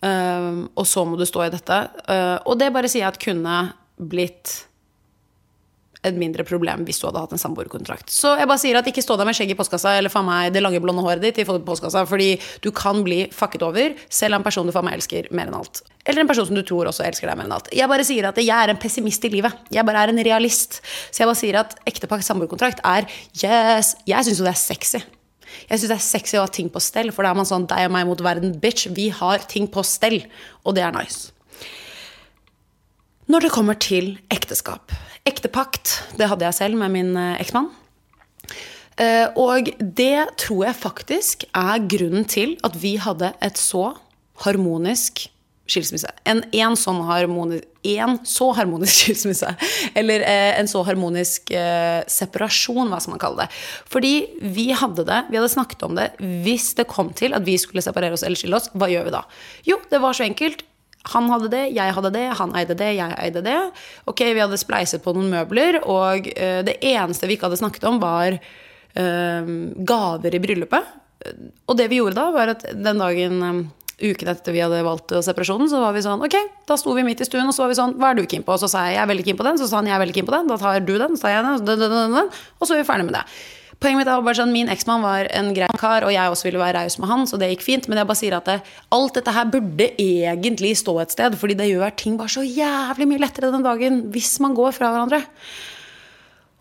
Um, 0.00 0.64
og 0.80 0.86
så 0.88 1.04
må 1.04 1.18
du 1.20 1.26
stå 1.28 1.44
i 1.44 1.52
dette. 1.52 1.78
Uh, 2.08 2.38
og 2.48 2.58
det 2.60 2.72
bare 2.72 2.88
sier 2.88 3.04
jeg 3.04 3.12
at 3.12 3.20
kunne 3.20 3.60
blitt 4.00 4.62
et 6.00 6.16
mindre 6.16 6.44
problem 6.48 6.86
hvis 6.88 7.00
du 7.00 7.06
hadde 7.08 7.20
hatt 7.20 7.34
en 7.36 7.40
samboerkontrakt. 7.40 8.08
Så 8.12 8.32
jeg 8.38 8.48
bare 8.48 8.62
sier 8.62 8.78
at 8.78 8.88
ikke 8.88 9.04
stå 9.04 9.18
der 9.20 9.28
med 9.28 9.36
skjegg 9.36 9.52
i 9.52 9.56
postkassa 9.58 9.92
eller 9.98 10.12
faen 10.12 10.24
meg 10.28 10.54
det 10.54 10.62
lange, 10.64 10.80
blonde 10.82 11.04
håret 11.04 11.22
ditt 11.26 11.42
i 11.42 11.44
postkassa, 11.44 12.06
fordi 12.08 12.32
du 12.64 12.70
kan 12.76 13.02
bli 13.04 13.26
fucket 13.34 13.64
over 13.66 13.96
selv 14.08 14.38
av 14.38 14.40
en 14.40 14.46
person 14.46 14.68
du 14.68 14.72
faen 14.72 14.88
meg 14.88 14.96
elsker 14.96 15.28
mer 15.36 15.50
enn 15.50 15.58
alt. 15.60 15.82
Eller 16.08 16.24
en 16.24 16.30
person 16.30 16.48
som 16.48 16.56
du 16.56 16.64
tror 16.64 16.88
også 16.88 17.04
elsker 17.04 17.28
deg 17.28 17.36
mer 17.36 17.50
enn 17.50 17.56
alt. 17.58 17.68
Jeg 17.76 17.92
bare 17.92 18.06
sier 18.08 18.30
at 18.30 18.40
jeg 18.40 18.56
er 18.56 18.72
en 18.72 18.80
pessimist 18.80 19.28
i 19.28 19.32
livet. 19.36 19.60
Jeg 19.74 19.84
bare 19.86 20.06
er 20.06 20.14
en 20.14 20.24
realist. 20.30 20.80
Så 21.10 21.22
jeg 21.22 21.28
bare 21.28 21.42
sier 21.42 21.60
at 21.60 21.76
ektepakt 21.90 22.24
samboerkontrakt 22.24 22.80
er 22.80 23.08
yes 23.36 23.96
Jeg 24.08 24.24
syns 24.24 24.40
jo 24.40 24.48
det 24.48 24.54
er 24.56 24.62
sexy. 24.64 25.04
Jeg 25.68 25.80
syns 25.80 25.90
det 25.90 25.96
er 25.96 26.06
sexy 26.06 26.38
å 26.38 26.44
ha 26.44 26.52
ting 26.52 26.70
på 26.72 26.82
stell, 26.82 27.12
for 27.14 27.26
da 27.26 27.32
er 27.32 27.38
man 27.40 27.48
sånn 27.48 27.68
deg 27.70 27.88
og 27.88 27.94
meg 27.94 28.08
mot 28.08 28.24
verden, 28.24 28.54
bitch. 28.62 28.88
Vi 28.96 29.10
har 29.14 29.46
ting 29.50 29.68
på 29.70 29.84
stell, 29.86 30.22
og 30.64 30.76
det 30.78 30.86
er 30.86 30.96
nice. 30.96 31.34
Når 33.30 33.46
det 33.46 33.54
kommer 33.54 33.78
til 33.78 34.16
ekteskap 34.32 34.90
Ektepakt, 35.28 35.98
det 36.16 36.30
hadde 36.30 36.46
jeg 36.46 36.56
selv 36.56 36.78
med 36.80 36.90
min 36.94 37.10
eh, 37.20 37.36
eksmann. 37.42 37.68
Eh, 39.00 39.28
og 39.38 39.68
det 39.78 40.32
tror 40.40 40.64
jeg 40.64 40.78
faktisk 40.80 41.44
er 41.56 41.84
grunnen 41.92 42.24
til 42.24 42.56
at 42.66 42.78
vi 42.80 42.94
hadde 43.00 43.34
et 43.44 43.60
så 43.60 43.90
harmonisk 44.46 45.26
skilsmisse. 45.70 46.10
En, 46.28 46.42
en, 46.52 46.76
sånn 46.78 47.00
harmonisk, 47.08 47.66
en 47.94 48.18
så 48.28 48.50
harmonisk 48.58 48.94
skilsmisse. 49.04 49.52
Eller 49.98 50.24
eh, 50.26 50.54
en 50.60 50.70
så 50.70 50.82
harmonisk 50.86 51.52
eh, 51.56 52.00
separasjon, 52.10 52.90
hva 52.90 53.00
skal 53.02 53.16
man 53.16 53.22
kalle 53.22 53.44
det. 53.44 53.60
Fordi 53.92 54.14
vi 54.56 54.70
hadde 54.76 55.06
det, 55.08 55.22
vi 55.30 55.40
hadde 55.40 55.52
snakket 55.52 55.86
om 55.86 55.96
det. 55.98 56.10
Hvis 56.44 56.72
det 56.78 56.88
kom 56.90 57.14
til 57.16 57.36
at 57.36 57.46
vi 57.46 57.56
skulle 57.60 57.84
separere 57.84 58.18
oss 58.18 58.26
eller 58.26 58.40
skille 58.40 58.58
oss, 58.58 58.70
hva 58.74 58.90
gjør 58.90 59.08
vi 59.08 59.16
da? 59.16 59.24
Jo, 59.68 59.80
det 59.92 60.02
var 60.02 60.16
så 60.16 60.26
enkelt. 60.26 60.66
Han 61.14 61.30
hadde 61.32 61.48
det, 61.48 61.62
jeg 61.72 61.94
hadde 61.96 62.12
det, 62.12 62.26
han 62.36 62.50
eide 62.58 62.76
det, 62.76 62.90
jeg 62.98 63.14
eide 63.16 63.40
det. 63.44 63.58
Ok, 64.10 64.20
Vi 64.20 64.42
hadde 64.42 64.60
spleiset 64.60 65.04
på 65.04 65.14
noen 65.16 65.30
møbler, 65.32 65.80
og 65.88 66.28
eh, 66.34 66.60
det 66.66 66.76
eneste 66.84 67.28
vi 67.28 67.38
ikke 67.38 67.48
hadde 67.48 67.62
snakket 67.62 67.86
om, 67.88 68.00
var 68.02 68.36
uh, 68.36 69.52
gaver 69.86 70.36
i 70.36 70.42
bryllupet. 70.42 70.96
Og 71.68 71.76
det 71.78 71.88
vi 71.92 72.00
gjorde 72.00 72.18
da, 72.18 72.28
var 72.34 72.52
at 72.52 72.66
den 72.76 73.00
dagen 73.00 73.40
um, 73.42 73.62
uken 74.02 74.32
etter 74.32 74.56
vi 74.56 74.62
hadde 74.64 74.80
valgt 74.86 75.14
separasjonen, 75.26 75.70
så 75.70 75.80
var 75.82 75.94
vi 75.96 76.02
sånn 76.04 76.24
Ok, 76.26 76.36
da 76.68 76.76
sto 76.80 76.94
vi 76.96 77.04
midt 77.06 77.22
i 77.22 77.28
stuen, 77.28 77.46
og 77.46 77.56
så 77.56 77.64
var 77.64 77.72
vi 77.72 77.78
sånn 77.78 77.96
Hva 78.00 78.10
er 78.10 78.20
du 78.20 78.26
keen 78.26 78.44
på? 78.46 78.56
Så 78.60 78.70
sa 78.70 78.88
jeg 78.88 78.98
jeg 78.98 79.04
er 79.04 79.12
veldig 79.12 79.28
keen 79.28 79.38
på 79.38 79.46
den. 79.46 79.60
Så 79.60 79.70
sa 79.70 79.80
han 79.80 79.88
jeg 79.88 79.96
er 79.96 80.04
veldig 80.04 80.18
keen 80.18 80.28
på 80.28 80.36
den. 80.36 80.50
Da 80.50 80.58
tar 80.60 80.84
du 80.84 80.92
den, 80.98 81.16
så 81.16 81.26
tar 81.28 81.36
jeg 81.36 81.46
den, 81.46 82.28
og 82.60 82.68
så 82.68 82.76
er 82.76 82.82
vi 82.82 82.86
ferdig 82.88 83.08
med 83.08 83.18
det. 83.20 83.24
Poenget 83.80 84.02
mitt 84.02 84.08
er 84.12 84.20
bare 84.20 84.36
sånn, 84.36 84.52
Min 84.52 84.68
eksmann 84.68 85.00
var 85.00 85.24
en 85.32 85.54
grei 85.56 85.68
kar, 85.80 86.04
og 86.04 86.12
jeg 86.12 86.28
også 86.28 86.50
ville 86.50 86.60
være 86.60 86.82
raus 86.82 86.98
med 87.00 87.08
han, 87.08 87.24
så 87.24 87.38
det 87.40 87.48
gikk 87.54 87.64
fint. 87.64 87.88
Men 87.88 88.02
jeg 88.02 88.08
bare 88.10 88.20
sier 88.20 88.36
at 88.36 88.48
det, 88.50 88.58
alt 88.92 89.16
dette 89.16 89.32
her 89.32 89.48
burde 89.48 89.86
egentlig 89.96 90.74
stå 90.76 90.98
et 91.00 91.14
sted, 91.16 91.36
fordi 91.40 91.56
det 91.56 91.70
gjør 91.70 91.94
ting 91.96 92.18
bare 92.20 92.34
så 92.34 92.44
jævlig 92.44 93.08
mye 93.08 93.22
lettere 93.24 93.52
den 93.54 93.64
dagen 93.64 94.02
hvis 94.12 94.34
man 94.44 94.56
går 94.58 94.76
fra 94.76 94.92
hverandre. 94.92 95.22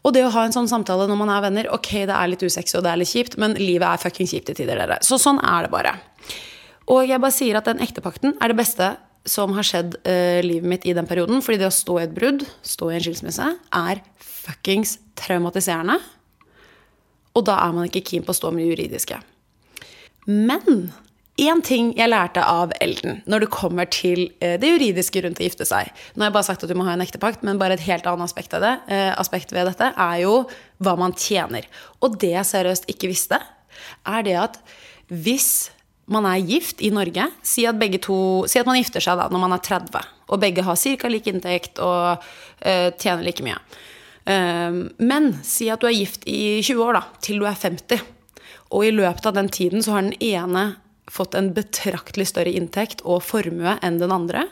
Og 0.07 0.15
det 0.15 0.23
å 0.23 0.31
ha 0.31 0.45
en 0.47 0.55
sånn 0.55 0.69
samtale 0.71 1.09
når 1.09 1.19
man 1.19 1.31
er 1.33 1.43
venner, 1.43 1.67
ok, 1.75 1.89
det 2.07 2.15
er 2.15 2.31
litt 2.31 2.45
usexy 2.45 2.77
og 2.79 2.85
det 2.85 2.93
er 2.93 3.01
litt 3.01 3.11
kjipt, 3.11 3.35
men 3.41 3.57
livet 3.59 3.83
er 3.89 3.99
fucking 3.99 4.29
kjipt 4.31 4.53
i 4.53 4.55
tider, 4.61 4.79
dere. 4.79 5.01
Så 5.03 5.19
sånn 5.19 5.41
er 5.43 5.67
det 5.67 5.73
bare. 5.73 5.97
Og 6.89 7.05
jeg 7.05 7.21
bare 7.21 7.35
sier 7.35 7.59
at 7.59 7.67
den 7.69 7.81
ektepakten 7.85 8.35
er 8.41 8.51
det 8.51 8.59
beste 8.59 8.93
som 9.29 9.53
har 9.57 9.67
skjedd 9.67 9.97
uh, 10.07 10.39
livet 10.45 10.69
mitt 10.69 10.87
i 10.89 10.95
den 10.97 11.07
perioden. 11.09 11.43
Fordi 11.45 11.59
det 11.61 11.69
å 11.69 11.75
stå 11.75 11.99
i 11.99 12.05
et 12.07 12.15
brudd, 12.15 12.45
stå 12.65 12.89
i 12.89 12.95
en 12.97 13.03
skilsmisse, 13.05 13.49
er 13.75 14.01
fuckings 14.23 14.97
traumatiserende. 15.19 15.99
Og 17.37 17.45
da 17.45 17.59
er 17.61 17.75
man 17.75 17.89
ikke 17.89 18.05
keen 18.07 18.25
på 18.25 18.33
å 18.33 18.39
stå 18.39 18.51
med 18.53 18.65
det 18.65 18.71
juridiske. 18.73 19.19
Men 20.29 20.89
én 21.39 21.61
ting 21.63 21.93
jeg 21.97 22.11
lærte 22.11 22.41
av 22.43 22.73
Elden 22.83 23.21
når 23.29 23.45
det 23.45 23.51
kommer 23.53 23.87
til 23.89 24.25
eh, 24.43 24.57
det 24.59 24.73
juridiske 24.73 25.21
rundt 25.23 25.39
å 25.39 25.45
gifte 25.45 25.65
seg 25.65 25.87
Nå 26.13 26.25
har 26.25 26.27
jeg 26.27 26.35
bare 26.35 26.47
sagt 26.49 26.65
at 26.65 26.71
du 26.71 26.75
må 26.75 26.83
ha 26.85 26.97
en 26.97 27.05
ektepakt, 27.05 27.45
men 27.47 27.61
bare 27.61 27.77
et 27.77 27.85
helt 27.85 28.09
annet 28.09 28.27
aspekt, 28.27 28.53
av 28.57 28.65
det, 28.65 28.73
eh, 28.91 29.13
aspekt 29.15 29.53
ved 29.55 29.69
dette 29.69 29.93
er 29.93 30.17
jo 30.25 30.41
hva 30.83 30.97
man 30.99 31.15
tjener. 31.15 31.69
Og 32.03 32.19
det 32.19 32.33
jeg 32.33 32.49
seriøst 32.49 32.89
ikke 32.91 33.11
visste, 33.13 33.39
er 34.09 34.25
det 34.27 34.35
at 34.41 34.59
hvis 35.07 35.69
man 36.11 36.27
er 36.29 36.45
gift 36.45 36.81
i 36.81 36.91
Norge 36.93 37.29
Si 37.45 37.65
at, 37.69 37.79
to, 38.03 38.19
si 38.49 38.59
at 38.59 38.67
man 38.67 38.79
gifter 38.79 39.03
seg 39.03 39.19
da 39.19 39.27
når 39.31 39.43
man 39.43 39.55
er 39.55 39.63
30, 39.65 40.11
og 40.29 40.41
begge 40.41 40.65
har 40.65 40.77
ca. 40.77 41.09
lik 41.11 41.29
inntekt 41.29 41.81
og 41.83 42.19
uh, 42.19 42.89
tjener 42.99 43.25
like 43.25 43.45
mye. 43.45 43.57
Uh, 44.29 44.89
men 44.97 45.31
si 45.45 45.69
at 45.69 45.81
du 45.81 45.89
er 45.89 45.97
gift 45.97 46.27
i 46.29 46.61
20 46.61 46.83
år, 46.85 46.99
da, 46.99 47.03
til 47.25 47.41
du 47.41 47.47
er 47.49 47.57
50. 47.57 48.05
Og 48.69 48.85
i 48.85 48.93
løpet 48.93 49.25
av 49.25 49.37
den 49.37 49.49
tiden 49.49 49.85
så 49.85 49.95
har 49.95 50.05
den 50.05 50.17
ene 50.21 50.75
fått 51.09 51.33
en 51.33 51.51
betraktelig 51.55 52.29
større 52.29 52.53
inntekt 52.53 53.01
og 53.01 53.23
formue 53.25 53.77
enn 53.81 53.97
den 54.01 54.13
andre. 54.13 54.45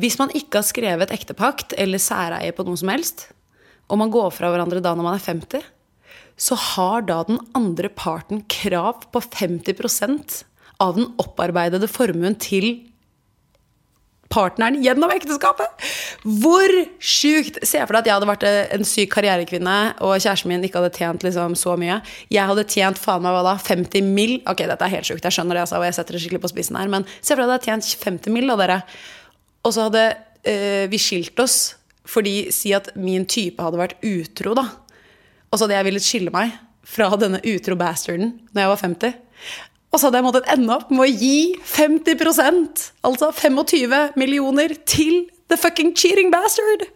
Hvis 0.00 0.16
man 0.20 0.30
ikke 0.36 0.60
har 0.60 0.68
skrevet 0.68 1.12
ektepakt 1.12 1.74
eller 1.78 2.00
særeie 2.00 2.54
på 2.56 2.64
noe 2.64 2.78
som 2.78 2.92
helst, 2.92 3.26
og 3.90 3.98
man 3.98 4.12
går 4.14 4.30
fra 4.32 4.52
hverandre 4.52 4.82
da 4.82 4.94
når 4.94 5.06
man 5.06 5.18
er 5.18 5.26
50, 5.26 5.66
så 6.40 6.56
har 6.56 7.04
da 7.08 7.22
den 7.28 7.40
andre 7.56 7.90
parten 7.92 8.44
krav 8.48 9.04
på 9.12 9.20
50% 9.20 10.44
av 10.80 10.96
den 10.96 11.10
opparbeidede 11.20 11.88
formuen 11.90 12.38
til 12.40 12.78
partneren 14.30 14.78
gjennom 14.82 15.10
ekteskapet. 15.12 15.84
Hvor 16.22 16.72
sjukt! 17.02 17.58
Se 17.66 17.82
for 17.82 17.96
deg 17.96 18.04
at 18.04 18.08
jeg 18.08 18.16
hadde 18.16 18.30
vært 18.30 18.46
en 18.46 18.86
syk 18.86 19.10
karrierekvinne, 19.16 19.76
og 20.06 20.14
kjæresten 20.22 20.52
min 20.52 20.64
ikke 20.66 20.80
hadde 20.80 20.94
tjent 20.96 21.26
liksom 21.26 21.56
så 21.58 21.74
mye. 21.80 21.98
Jeg 22.32 22.46
hadde 22.46 22.66
tjent 22.70 23.00
faen 23.00 23.24
meg 23.24 23.34
hva 23.34 23.42
da, 23.50 23.56
50 23.58 24.06
mill. 24.14 24.38
Ok, 24.50 24.62
dette 24.70 24.86
er 24.86 24.94
helt 24.94 25.10
sjukt, 25.10 25.26
jeg 25.26 25.36
skjønner 25.36 25.58
det, 25.58 25.66
altså, 25.66 25.80
og 25.80 25.88
jeg 25.88 25.98
setter 25.98 26.16
det 26.16 26.22
skikkelig 26.22 26.44
på 26.46 26.52
spissen 26.54 26.78
her, 26.78 26.92
men 26.92 27.06
se 27.18 27.34
for 27.34 27.42
deg 27.42 27.58
at 27.58 27.66
jeg 27.66 27.76
hadde 27.76 27.90
tjent 27.90 28.06
50 28.06 28.36
mill. 28.38 28.54
av 28.54 28.62
dere, 28.62 28.80
og 29.66 29.74
så 29.74 29.88
hadde 29.88 30.06
øh, 30.48 30.86
vi 30.90 31.02
skilt 31.02 31.42
oss 31.42 31.60
fordi 32.10 32.50
Si 32.50 32.72
at 32.74 32.88
min 32.98 33.26
type 33.28 33.62
hadde 33.62 33.78
vært 33.78 34.00
utro, 34.02 34.54
da. 34.58 34.64
Og 35.50 35.58
så 35.58 35.66
hadde 35.66 35.78
jeg 35.78 35.88
villet 35.88 36.06
skille 36.06 36.34
meg 36.34 36.54
fra 36.86 37.10
denne 37.18 37.42
utro 37.46 37.76
bastarden 37.78 38.36
når 38.54 38.62
jeg 38.62 38.72
var 38.72 38.82
50. 38.84 39.18
Og 39.90 39.98
så 39.98 40.06
hadde 40.06 40.20
jeg 40.20 40.26
måttet 40.28 40.50
ende 40.52 40.74
opp 40.74 40.90
med 40.94 41.02
å 41.02 41.10
gi 41.10 41.36
50% 41.66 42.84
altså 43.06 43.30
25 43.34 44.18
millioner, 44.20 44.76
til 44.86 45.26
the 45.50 45.58
fucking 45.58 45.96
cheating 45.98 46.30
bastard! 46.30 46.86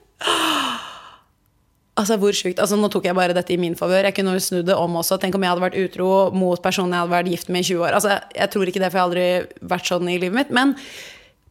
Altså, 1.95 2.17
hvor 2.19 2.35
sjukt. 2.35 2.59
Altså, 2.59 2.75
nå 2.79 2.89
tok 2.91 3.05
jeg 3.07 3.15
bare 3.15 3.35
dette 3.37 3.55
i 3.55 3.59
min 3.61 3.77
favør. 3.79 4.09
Jeg 4.09 4.17
kunne 4.17 4.33
jo 4.35 4.43
snudd 4.43 4.67
det 4.67 4.75
om 4.75 4.97
også. 4.99 5.19
Tenk 5.23 5.37
om 5.39 5.45
jeg 5.47 5.53
hadde 5.53 5.63
vært 5.63 5.77
utro 5.79 6.09
mot 6.35 6.63
personen 6.63 6.95
jeg 6.95 7.05
hadde 7.05 7.15
vært 7.15 7.31
gift 7.31 7.51
med 7.55 7.63
i 7.63 7.69
20 7.69 7.85
år. 7.87 7.99
Altså, 7.99 8.17
jeg 8.35 8.51
tror 8.51 8.71
ikke 8.71 8.83
det, 8.83 8.89
for 8.89 8.99
jeg 8.99 9.05
har 9.05 9.11
aldri 9.11 9.69
vært 9.75 9.91
sånn 9.91 10.11
i 10.11 10.17
livet 10.19 10.35
mitt. 10.35 10.51
Men 10.55 10.75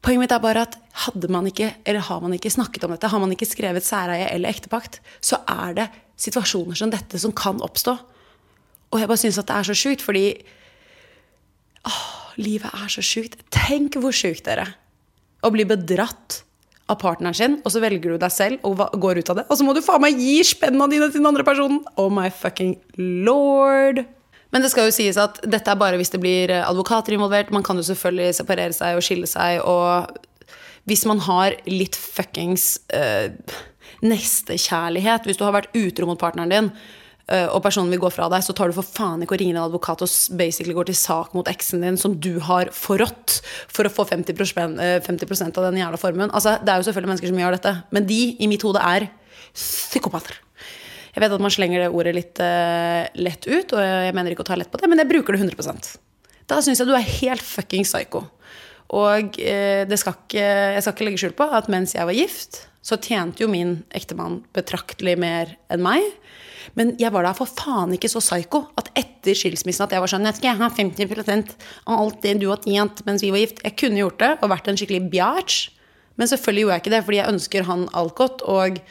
poenget 0.03 0.25
mitt 0.25 0.35
er 0.35 0.43
bare 0.43 0.65
at 0.67 0.75
hadde 1.05 1.29
man 1.31 1.47
ikke, 1.47 1.69
eller 1.87 2.03
har 2.09 2.23
man 2.25 2.35
ikke 2.35 2.51
snakket 2.51 2.83
om 2.83 2.91
dette, 2.91 3.11
har 3.13 3.23
man 3.23 3.31
ikke 3.35 3.47
skrevet 3.47 3.87
særeie 3.87 4.27
eller 4.33 4.51
ektepakt, 4.51 4.99
så 5.23 5.39
er 5.47 5.79
det 5.79 5.87
situasjoner 6.19 6.77
som 6.77 6.91
dette 6.93 7.19
som 7.19 7.33
kan 7.35 7.61
oppstå. 7.63 7.95
Og 8.93 9.01
jeg 9.01 9.09
bare 9.09 9.21
syns 9.21 9.39
at 9.41 9.49
det 9.49 9.57
er 9.57 9.69
så 9.69 9.77
sjukt, 9.77 10.05
fordi 10.05 10.27
Åh, 11.83 12.03
livet 12.39 12.71
er 12.71 12.87
så 12.91 13.03
sjukt. 13.03 13.41
Tenk 13.51 13.97
hvor 13.99 14.15
sjukt 14.15 14.45
dere 14.47 14.69
Å 15.43 15.51
bli 15.51 15.65
bedratt 15.67 16.43
av 16.87 16.99
partneren 16.99 17.35
sin, 17.35 17.57
og 17.63 17.71
så 17.71 17.81
velger 17.83 18.13
du 18.13 18.19
deg 18.19 18.31
selv 18.31 18.63
og 18.67 18.81
går 19.01 19.21
ut 19.21 19.31
av 19.31 19.39
det. 19.39 19.45
Og 19.49 19.59
så 19.59 19.65
må 19.67 19.75
du 19.75 19.81
faen 19.83 20.03
meg 20.03 20.19
gi 20.19 20.41
spenna 20.47 20.87
dine 20.91 21.09
til 21.09 21.21
den 21.21 21.29
andre 21.29 21.45
personen! 21.47 21.81
Oh 21.99 22.11
my 22.11 22.29
fucking 22.31 22.75
lord! 23.23 24.03
Men 24.53 24.61
det 24.61 24.69
skal 24.69 24.89
jo 24.89 24.93
sies 24.93 25.17
at 25.17 25.39
dette 25.49 25.71
er 25.71 25.79
bare 25.79 25.97
hvis 25.97 26.13
det 26.13 26.21
blir 26.21 26.51
advokater 26.59 27.15
involvert. 27.15 27.49
Man 27.55 27.65
kan 27.65 27.79
jo 27.79 27.85
selvfølgelig 27.87 28.37
separere 28.37 28.75
seg 28.75 28.99
og 28.99 29.05
skille 29.05 29.29
seg. 29.29 29.63
Og 29.65 30.13
hvis 30.85 31.07
man 31.09 31.23
har 31.25 31.55
litt 31.65 31.97
fuckings 31.97 32.75
uh, 32.93 33.33
nestekjærlighet, 34.03 35.25
hvis 35.27 35.39
du 35.39 35.45
har 35.47 35.55
vært 35.55 35.73
utro 35.77 36.09
mot 36.09 36.19
partneren 36.19 36.53
din, 36.53 36.73
Eh, 37.31 37.45
og 37.47 37.61
personen 37.63 37.91
vil 37.93 38.01
gå 38.03 38.09
fra 38.11 38.27
deg, 38.31 38.43
så 38.43 38.51
tar 38.55 38.69
du 38.69 38.75
for 38.75 38.83
faen 38.83 39.21
ikke 39.23 39.37
å 39.37 39.39
ringe 39.39 39.55
en 39.55 39.63
advokat 39.63 40.01
og 40.03 40.11
basically 40.35 40.75
går 40.75 40.89
til 40.89 40.97
sak 40.99 41.35
mot 41.37 41.47
eksen 41.47 41.85
din, 41.85 41.99
som 41.99 42.17
du 42.19 42.35
har 42.43 42.71
forrådt 42.75 43.37
for 43.71 43.87
å 43.87 43.93
få 43.93 44.05
50, 44.09 44.35
50 44.35 45.45
av 45.47 45.69
den 45.69 45.79
jævla 45.79 45.99
formuen. 46.01 46.33
Altså, 46.35 46.57
det 46.59 46.73
er 46.73 46.81
jo 46.81 46.87
selvfølgelig 46.89 47.13
mennesker 47.13 47.31
som 47.31 47.39
gjør 47.39 47.55
dette, 47.55 47.75
men 47.95 48.09
de 48.09 48.19
i 48.43 48.49
mitt 48.51 48.65
hode 48.67 48.83
er 48.83 49.07
psykopater. 49.53 50.41
Jeg 51.13 51.21
vet 51.23 51.35
at 51.37 51.45
man 51.45 51.53
slenger 51.53 51.85
det 51.85 51.93
ordet 51.93 52.15
litt 52.17 52.39
uh, 52.41 53.05
lett 53.21 53.45
ut, 53.45 53.75
og 53.77 53.79
jeg 53.79 54.15
mener 54.17 54.33
ikke 54.33 54.43
å 54.43 54.47
ta 54.49 54.57
lett 54.57 54.71
på 54.73 54.81
det, 54.81 54.89
men 54.89 54.97
jeg 54.97 55.11
bruker 55.11 55.37
det 55.37 55.43
100% 55.45 55.91
Da 56.49 56.57
syns 56.65 56.81
jeg 56.81 56.89
du 56.89 56.95
er 56.97 57.05
helt 57.05 57.45
fucking 57.45 57.85
psycho. 57.85 58.23
Og 58.97 59.37
uh, 59.37 59.95
skal 60.01 60.17
ikke, 60.17 60.41
jeg 60.73 60.81
skal 60.83 60.95
ikke 60.97 61.07
legge 61.07 61.21
skjul 61.21 61.35
på 61.37 61.47
at 61.53 61.69
mens 61.71 61.93
jeg 61.93 62.09
var 62.09 62.17
gift, 62.17 62.63
så 62.83 62.97
tjente 62.99 63.43
jo 63.43 63.49
min 63.51 63.77
ektemann 63.95 64.41
betraktelig 64.55 65.15
mer 65.21 65.55
enn 65.71 65.83
meg. 65.85 66.03
Men 66.77 66.93
jeg 66.99 67.13
var 67.13 67.25
da 67.25 67.33
for 67.37 67.49
faen 67.49 67.93
ikke 67.95 68.11
så 68.11 68.21
psyko 68.23 68.65
at 68.79 68.89
etter 68.99 69.37
skilsmissen 69.37 69.85
at 69.85 69.93
jeg 69.95 70.03
var 70.03 70.11
sånn 70.11 70.27
Jeg 70.27 70.39
skal 70.39 70.59
ha 70.59 70.69
50 70.71 71.53
av 71.85 71.93
alt 71.99 72.19
det 72.23 72.37
du 72.41 72.49
har 72.49 72.63
tjent 72.63 73.03
mens 73.07 73.23
vi 73.23 73.31
var 73.33 73.43
gift. 73.43 73.61
Jeg 73.63 73.77
kunne 73.79 74.01
gjort 74.01 74.19
det 74.19 74.33
og 74.39 74.51
vært 74.51 74.67
en 74.67 74.79
skikkelig 74.79 75.07
bjæsj. 75.13 75.61
Men 76.19 76.29
selvfølgelig 76.29 76.65
gjorde 76.65 76.75
jeg 76.75 76.83
ikke 76.83 76.93
det, 76.93 77.05
fordi 77.05 77.19
jeg 77.19 77.33
ønsker 77.33 77.69
han 77.69 77.85
alt 77.99 78.15
godt. 78.19 78.43
Og 78.51 78.81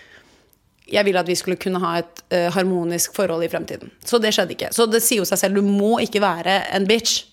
jeg 0.92 1.06
ville 1.06 1.20
at 1.22 1.28
vi 1.28 1.36
skulle 1.38 1.60
kunne 1.60 1.82
ha 1.82 1.92
et 2.00 2.24
uh, 2.34 2.48
harmonisk 2.54 3.14
forhold 3.16 3.44
i 3.44 3.50
fremtiden. 3.52 3.92
Så 4.04 4.20
det 4.22 4.32
skjedde 4.34 4.56
ikke. 4.56 4.72
Så 4.74 4.88
det 4.90 5.02
sier 5.04 5.22
jo 5.22 5.28
seg 5.28 5.40
selv, 5.40 5.60
du 5.60 5.68
må 5.68 5.98
ikke 6.02 6.22
være 6.24 6.62
en 6.74 6.88
bitch. 6.88 7.26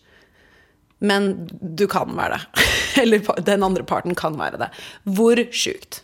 Men 0.99 1.31
du 1.47 1.87
kan 1.87 2.11
være 2.17 2.35
det. 2.37 2.67
Eller 3.05 3.41
den 3.47 3.65
andre 3.65 3.87
parten 3.87 4.17
kan 4.17 4.35
være 4.39 4.59
det. 4.61 4.69
Hvor 5.07 5.39
sjukt. 5.55 6.03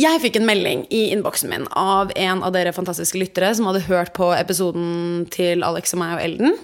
Jeg 0.00 0.20
fikk 0.22 0.38
en 0.38 0.46
melding 0.48 0.86
i 0.94 1.10
innboksen 1.12 1.50
min 1.50 1.66
av 1.76 2.12
en 2.16 2.40
av 2.46 2.54
dere 2.54 2.72
fantastiske 2.72 3.18
lyttere 3.20 3.50
som 3.56 3.66
hadde 3.68 3.82
hørt 3.88 4.14
på 4.16 4.30
episoden 4.32 5.26
til 5.34 5.64
Alex 5.66 5.92
og 5.96 6.00
meg 6.00 6.14
og 6.14 6.22
Elden, 6.24 6.54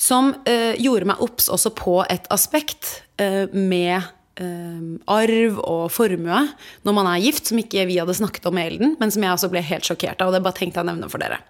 som 0.00 0.30
uh, 0.46 0.72
gjorde 0.80 1.08
meg 1.10 1.20
obs 1.20 1.50
også 1.52 1.74
på 1.76 1.98
et 2.12 2.24
aspekt 2.32 3.02
uh, 3.20 3.44
med 3.52 3.98
uh, 4.40 4.80
arv 5.10 5.58
og 5.60 5.84
formue 5.92 6.40
når 6.86 6.96
man 6.96 7.10
er 7.10 7.24
gift, 7.26 7.50
som 7.50 7.60
ikke 7.60 7.84
vi 7.90 7.98
hadde 8.00 8.16
snakket 8.16 8.48
om 8.48 8.56
med 8.56 8.70
Elden, 8.70 8.96
men 9.02 9.12
som 9.12 9.26
jeg 9.26 9.34
også 9.34 9.52
ble 9.52 9.64
helt 9.68 9.90
sjokkert 9.90 10.22
av. 10.22 10.30
Og 10.30 10.38
det 10.38 10.44
bare 10.46 10.60
tenkte 10.62 10.80
jeg 10.80 10.86
å 10.86 10.90
nevne 10.94 11.12
for 11.12 11.20
dere. 11.20 11.42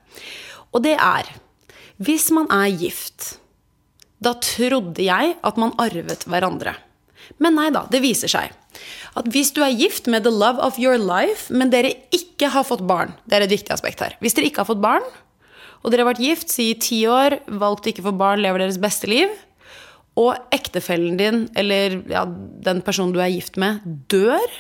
Og 0.73 0.83
det 0.83 0.97
er 0.97 1.29
Hvis 2.03 2.33
man 2.35 2.49
er 2.51 2.73
gift, 2.73 3.37
da 4.19 4.33
trodde 4.43 5.05
jeg 5.05 5.37
at 5.39 5.61
man 5.61 5.77
arvet 5.79 6.25
hverandre. 6.27 6.75
Men 7.41 7.57
nei 7.57 7.71
da, 7.75 7.87
det 7.93 8.03
viser 8.05 8.31
seg 8.31 8.53
at 9.19 9.29
hvis 9.29 9.51
du 9.53 9.61
er 9.65 9.75
gift 9.77 10.09
med 10.09 10.25
the 10.25 10.33
love 10.33 10.61
of 10.65 10.79
your 10.81 10.97
life, 10.97 11.53
men 11.53 11.73
dere 11.73 11.93
ikke 12.17 12.49
har 12.55 12.65
fått 12.65 12.81
barn 12.89 13.13
Det 13.29 13.37
er 13.37 13.45
et 13.45 13.53
viktig 13.53 13.75
aspekt 13.75 14.01
her. 14.01 14.17
Hvis 14.25 14.37
dere 14.37 14.49
ikke 14.49 14.65
har 14.65 14.71
fått 14.71 14.81
barn, 14.81 15.05
og 15.83 15.91
dere 15.91 16.05
har 16.05 16.13
vært 16.13 16.23
gift, 16.25 16.53
si 16.53 16.71
ti 16.81 17.03
år, 17.11 17.41
valgt 17.61 17.89
å 17.89 17.93
ikke 17.93 18.07
få 18.07 18.15
barn, 18.17 18.41
lever 18.41 18.63
deres 18.63 18.81
beste 18.81 19.11
liv, 19.11 19.33
og 20.19 20.37
ektefellen 20.53 21.17
din, 21.21 21.47
eller 21.59 21.99
ja, 22.11 22.27
den 22.65 22.83
personen 22.85 23.15
du 23.15 23.21
er 23.23 23.33
gift 23.33 23.59
med, 23.61 23.85
dør, 24.13 24.57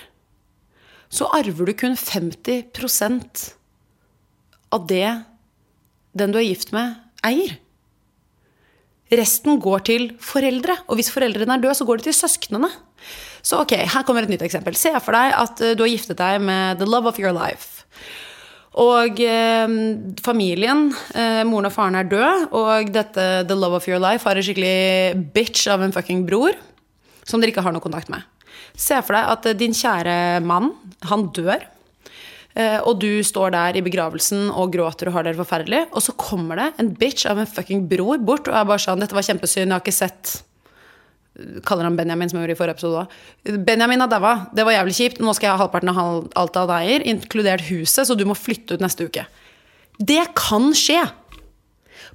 så 1.12 1.29
arver 1.37 1.69
du 1.69 1.75
kun 1.76 1.97
50% 1.99 3.43
av 4.73 4.87
det 4.88 5.09
den 6.17 6.33
du 6.33 6.41
er 6.41 6.49
gift 6.49 6.73
med, 6.76 6.97
eier. 7.25 7.59
Resten 9.12 9.61
går 9.61 9.85
til 9.88 10.09
foreldre, 10.23 10.78
og 10.88 10.97
hvis 10.97 11.12
foreldrene 11.12 11.59
er 11.59 11.62
døde, 11.62 11.76
så 11.76 11.87
går 11.88 12.00
det 12.00 12.11
til 12.11 12.19
søsknene. 12.23 12.71
Så 13.42 13.59
ok, 13.61 13.75
her 13.92 14.07
kommer 14.07 14.25
et 14.25 14.33
nytt 14.33 14.45
eksempel. 14.47 14.76
Se 14.78 14.92
for 15.02 15.16
deg 15.16 15.35
at 15.37 15.62
eh, 15.62 15.76
du 15.76 15.85
har 15.85 15.92
giftet 15.92 16.21
deg 16.21 16.40
med 16.40 16.81
the 16.81 16.88
love 16.88 17.11
of 17.11 17.19
your 17.21 17.35
life. 17.35 17.83
Og 18.81 19.21
eh, 19.21 19.75
familien, 20.25 20.87
eh, 21.12 21.42
moren 21.45 21.69
og 21.69 21.75
faren 21.75 21.99
er 21.99 22.09
død, 22.09 22.47
og 22.57 22.92
dette 22.95 23.26
the 23.49 23.57
love 23.59 23.76
of 23.76 23.88
your 23.90 24.00
life 24.00 24.25
har 24.25 24.38
en 24.38 24.47
skikkelig 24.47 25.33
bitch 25.35 25.66
av 25.69 25.85
en 25.85 25.92
fucking 25.92 26.25
bror 26.28 26.57
som 27.28 27.42
dere 27.42 27.52
ikke 27.52 27.64
har 27.64 27.75
noe 27.75 27.85
kontakt 27.85 28.11
med. 28.12 28.25
Se 28.78 28.97
for 29.04 29.16
deg 29.19 29.28
at 29.35 29.50
eh, 29.50 29.59
din 29.59 29.76
kjære 29.76 30.40
mann, 30.47 30.73
han 31.11 31.28
dør. 31.37 31.66
Eh, 32.54 32.78
og 32.85 33.00
du 33.00 33.23
står 33.25 33.54
der 33.54 33.78
i 33.78 33.85
begravelsen 33.85 34.50
og 34.50 34.75
gråter 34.75 35.09
og 35.09 35.16
har 35.16 35.26
det 35.26 35.38
forferdelig. 35.38 35.87
Og 35.92 36.04
så 36.04 36.14
kommer 36.21 36.61
det 36.61 36.71
en 36.82 36.92
bitch 36.97 37.26
av 37.30 37.40
en 37.40 37.49
fucking 37.49 37.87
bror 37.88 38.21
bort 38.21 38.50
og 38.50 38.56
er 38.56 38.68
bare 38.68 38.82
sånn 38.82 39.00
'Dette 39.00 39.16
var 39.16 39.28
kjempesynd, 39.28 39.68
jeg 39.71 39.76
har 39.76 39.85
ikke 39.85 40.00
sett 40.00 40.42
Kaller 41.64 41.85
han 41.85 41.97
Benjamin, 41.97 42.28
som 42.28 42.37
jeg 42.37 42.44
gjorde 42.44 42.52
i 42.52 42.61
forrige 42.61 42.75
episode 42.76 43.02
òg. 43.02 43.64
Benjamin 43.64 44.00
har 44.04 44.09
daua. 44.12 44.32
Det 44.52 44.66
var 44.68 44.75
jævlig 44.75 44.92
kjipt. 44.99 45.21
Nå 45.25 45.32
skal 45.32 45.47
jeg 45.47 45.56
ha 45.56 45.62
halvparten 45.62 45.88
av 45.88 46.28
alt 46.37 46.59
av 46.61 46.68
eier, 46.76 47.00
inkludert 47.09 47.64
huset, 47.71 48.04
så 48.04 48.12
du 48.14 48.26
må 48.28 48.37
flytte 48.37 48.76
ut 48.76 48.85
neste 48.85 49.06
uke. 49.09 49.25
Det 49.97 50.26
kan 50.37 50.75
skje. 50.76 51.00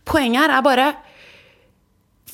Poenget 0.06 0.46
her 0.46 0.58
er 0.60 0.62
bare 0.62 0.88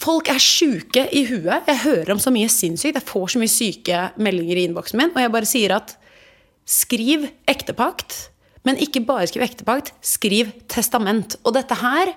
Folk 0.03 0.27
er 0.27 0.41
sjuke 0.41 1.05
i 1.15 1.23
huet. 1.29 1.63
Jeg 1.69 1.79
hører 1.85 2.11
om 2.11 2.19
så 2.19 2.33
mye 2.33 2.49
sinnssykt. 2.51 2.97
Jeg 2.97 3.07
får 3.07 3.27
så 3.31 3.39
mye 3.39 3.51
syke 3.51 3.99
meldinger 4.19 4.59
i 4.59 4.65
innboksen 4.67 4.99
min, 4.99 5.13
og 5.13 5.21
jeg 5.21 5.31
bare 5.31 5.47
sier 5.47 5.75
at 5.77 5.93
skriv 6.65 7.27
ektepakt. 7.49 8.29
Men 8.63 8.79
ikke 8.79 9.03
bare 9.03 9.27
skriv 9.27 9.43
ektepakt, 9.43 9.91
skriv 10.05 10.53
testament. 10.71 11.35
Og 11.43 11.55
dette 11.57 11.75
her 11.81 12.13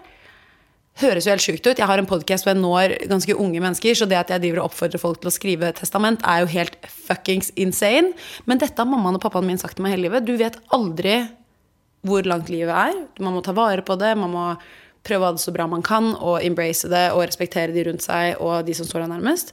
høres 1.02 1.26
jo 1.26 1.34
helt 1.34 1.44
sjukt 1.44 1.66
ut. 1.66 1.76
Jeg 1.76 1.88
har 1.90 2.00
en 2.00 2.08
podkast 2.08 2.46
hvor 2.46 2.54
jeg 2.54 2.62
når 2.62 2.94
ganske 3.10 3.36
unge 3.36 3.60
mennesker, 3.60 3.98
så 3.98 4.08
det 4.08 4.20
at 4.20 4.30
jeg 4.32 4.44
driver 4.44 4.62
og 4.62 4.70
oppfordrer 4.70 5.02
folk 5.02 5.20
til 5.20 5.30
å 5.30 5.34
skrive 5.34 5.72
testament, 5.76 6.22
er 6.24 6.44
jo 6.44 6.52
helt 6.54 6.78
fuckings 6.88 7.50
insane. 7.58 8.14
Men 8.46 8.62
dette 8.62 8.78
har 8.80 8.88
mammaen 8.88 9.18
og 9.18 9.24
pappaen 9.26 9.48
min 9.48 9.60
sagt 9.60 9.76
til 9.76 9.86
meg 9.86 9.96
hele 9.96 10.08
livet. 10.08 10.28
Du 10.28 10.36
vet 10.38 10.58
aldri 10.74 11.18
hvor 12.06 12.26
langt 12.28 12.52
livet 12.52 12.72
er. 12.72 13.00
Man 13.18 13.34
må 13.34 13.42
ta 13.44 13.54
vare 13.56 13.82
på 13.84 13.98
det. 13.98 14.14
Man 14.18 14.32
må 14.32 14.46
prøve 15.06 15.22
å 15.22 15.30
ha 15.30 15.36
det 15.36 15.42
så 15.42 15.54
bra 15.54 15.66
man 15.70 15.84
kan, 15.86 16.12
og 16.14 16.42
embrace 16.44 16.88
det 16.90 17.08
og 17.14 17.26
respektere 17.26 17.74
de 17.74 17.84
rundt 17.86 18.06
seg 18.06 18.40
og 18.42 18.66
de 18.66 18.74
som 18.74 18.88
står 18.88 19.04
deg 19.04 19.12
nærmest. 19.16 19.52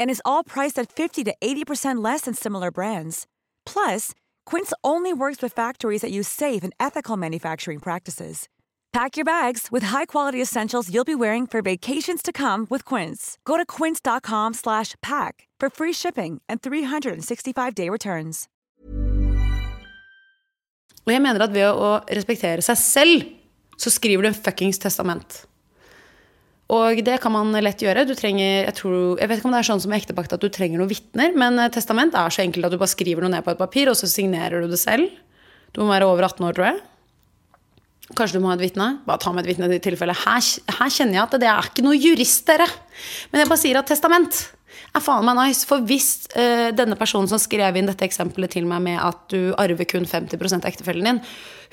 And 0.00 0.10
is 0.10 0.22
all 0.24 0.42
priced 0.42 0.78
at 0.78 0.90
50 0.90 1.24
to 1.24 1.34
80% 1.42 2.02
less 2.02 2.22
than 2.22 2.34
similar 2.34 2.70
brands. 2.70 3.26
Plus, 3.66 4.12
Quince 4.46 4.72
only 4.82 5.12
works 5.12 5.42
with 5.42 5.52
factories 5.52 6.00
that 6.00 6.10
use 6.10 6.28
safe 6.28 6.64
and 6.64 6.72
ethical 6.80 7.18
manufacturing 7.18 7.80
practices. 7.80 8.48
Pack 8.92 9.18
your 9.18 9.26
bags 9.26 9.68
with 9.70 9.84
high-quality 9.84 10.40
essentials 10.40 10.90
you'll 10.90 11.04
be 11.04 11.14
wearing 11.14 11.46
for 11.46 11.60
vacations 11.60 12.22
to 12.22 12.32
come 12.32 12.66
with 12.70 12.82
Quince. 12.86 13.36
Go 13.44 13.58
to 13.58 13.66
quince.com/pack 13.66 15.48
for 15.60 15.68
free 15.68 15.92
shipping 15.92 16.40
and 16.48 16.62
365-day 16.62 17.90
returns. 17.90 18.48
Og 21.06 21.12
jeg 21.14 21.22
mener 21.22 21.44
at 21.44 21.52
ved 21.54 21.68
å 21.70 21.90
respektere 22.10 22.64
seg 22.66 22.78
selv, 22.80 23.28
så 23.78 23.92
skriver 23.94 24.24
du 24.24 24.32
en 24.32 24.34
fuckings 24.34 24.80
testament. 24.82 25.44
Og 26.74 26.98
det 27.06 27.20
kan 27.22 27.30
man 27.30 27.54
lett 27.62 27.82
gjøre. 27.84 28.02
Du 28.08 28.14
trenger, 28.18 28.64
jeg, 28.64 28.74
tror, 28.80 29.20
jeg 29.20 29.30
vet 29.30 29.38
ikke 29.38 29.46
om 29.46 29.54
det 29.54 29.60
er 29.60 29.68
sånn 29.68 29.82
som 29.84 29.92
i 29.94 29.98
ektepakt 30.00 30.34
at 30.34 30.42
du 30.42 30.48
trenger 30.50 30.80
noen 30.80 30.90
vitner, 30.90 31.36
men 31.38 31.60
eh, 31.62 31.70
testament 31.70 32.16
er 32.18 32.34
så 32.34 32.42
enkelt 32.42 32.66
at 32.66 32.74
du 32.74 32.80
bare 32.80 32.90
skriver 32.90 33.22
noe 33.22 33.30
ned 33.36 33.46
på 33.46 33.54
et 33.54 33.60
papir, 33.60 33.90
og 33.92 33.98
så 33.98 34.10
signerer 34.10 34.64
du 34.64 34.72
det 34.72 34.80
selv. 34.82 35.06
Du 35.76 35.84
må 35.84 35.92
være 35.92 36.08
over 36.10 36.26
18 36.26 36.48
år, 36.48 36.56
tror 36.56 36.68
jeg. 36.72 36.82
Kanskje 38.18 38.38
du 38.38 38.42
må 38.42 38.50
ha 38.50 38.56
et 38.58 38.62
vitne? 38.62 38.88
Bare 39.06 39.22
ta 39.22 39.32
med 39.34 39.46
et 39.46 39.52
vitne 39.52 39.70
i 39.70 39.82
tilfelle. 39.82 40.14
Her, 40.14 40.50
her 40.78 40.90
kjenner 40.94 41.18
jeg 41.18 41.24
at 41.24 41.38
det 41.42 41.48
er 41.50 41.70
ikke 41.70 41.86
noe 41.86 41.98
jurist, 41.98 42.44
dere. 42.50 42.66
Men 43.30 43.42
jeg 43.42 43.50
bare 43.50 43.62
sier 43.62 43.78
at 43.78 43.90
testament 43.90 44.42
er 44.96 45.02
faen 45.04 45.26
meg 45.26 45.36
nice. 45.38 45.66
For 45.68 45.84
hvis 45.86 46.26
uh, 46.34 46.72
denne 46.76 46.98
personen 46.98 47.28
som 47.30 47.40
skrev 47.40 47.78
inn 47.78 47.88
dette 47.88 48.06
eksempelet 48.06 48.54
til 48.56 48.66
meg 48.68 48.82
med 48.84 49.00
at 49.02 49.22
du 49.32 49.54
arver 49.60 49.88
kun 49.88 50.06
50 50.08 50.58
av 50.58 50.68
ektefellen 50.70 51.08
din, 51.10 51.20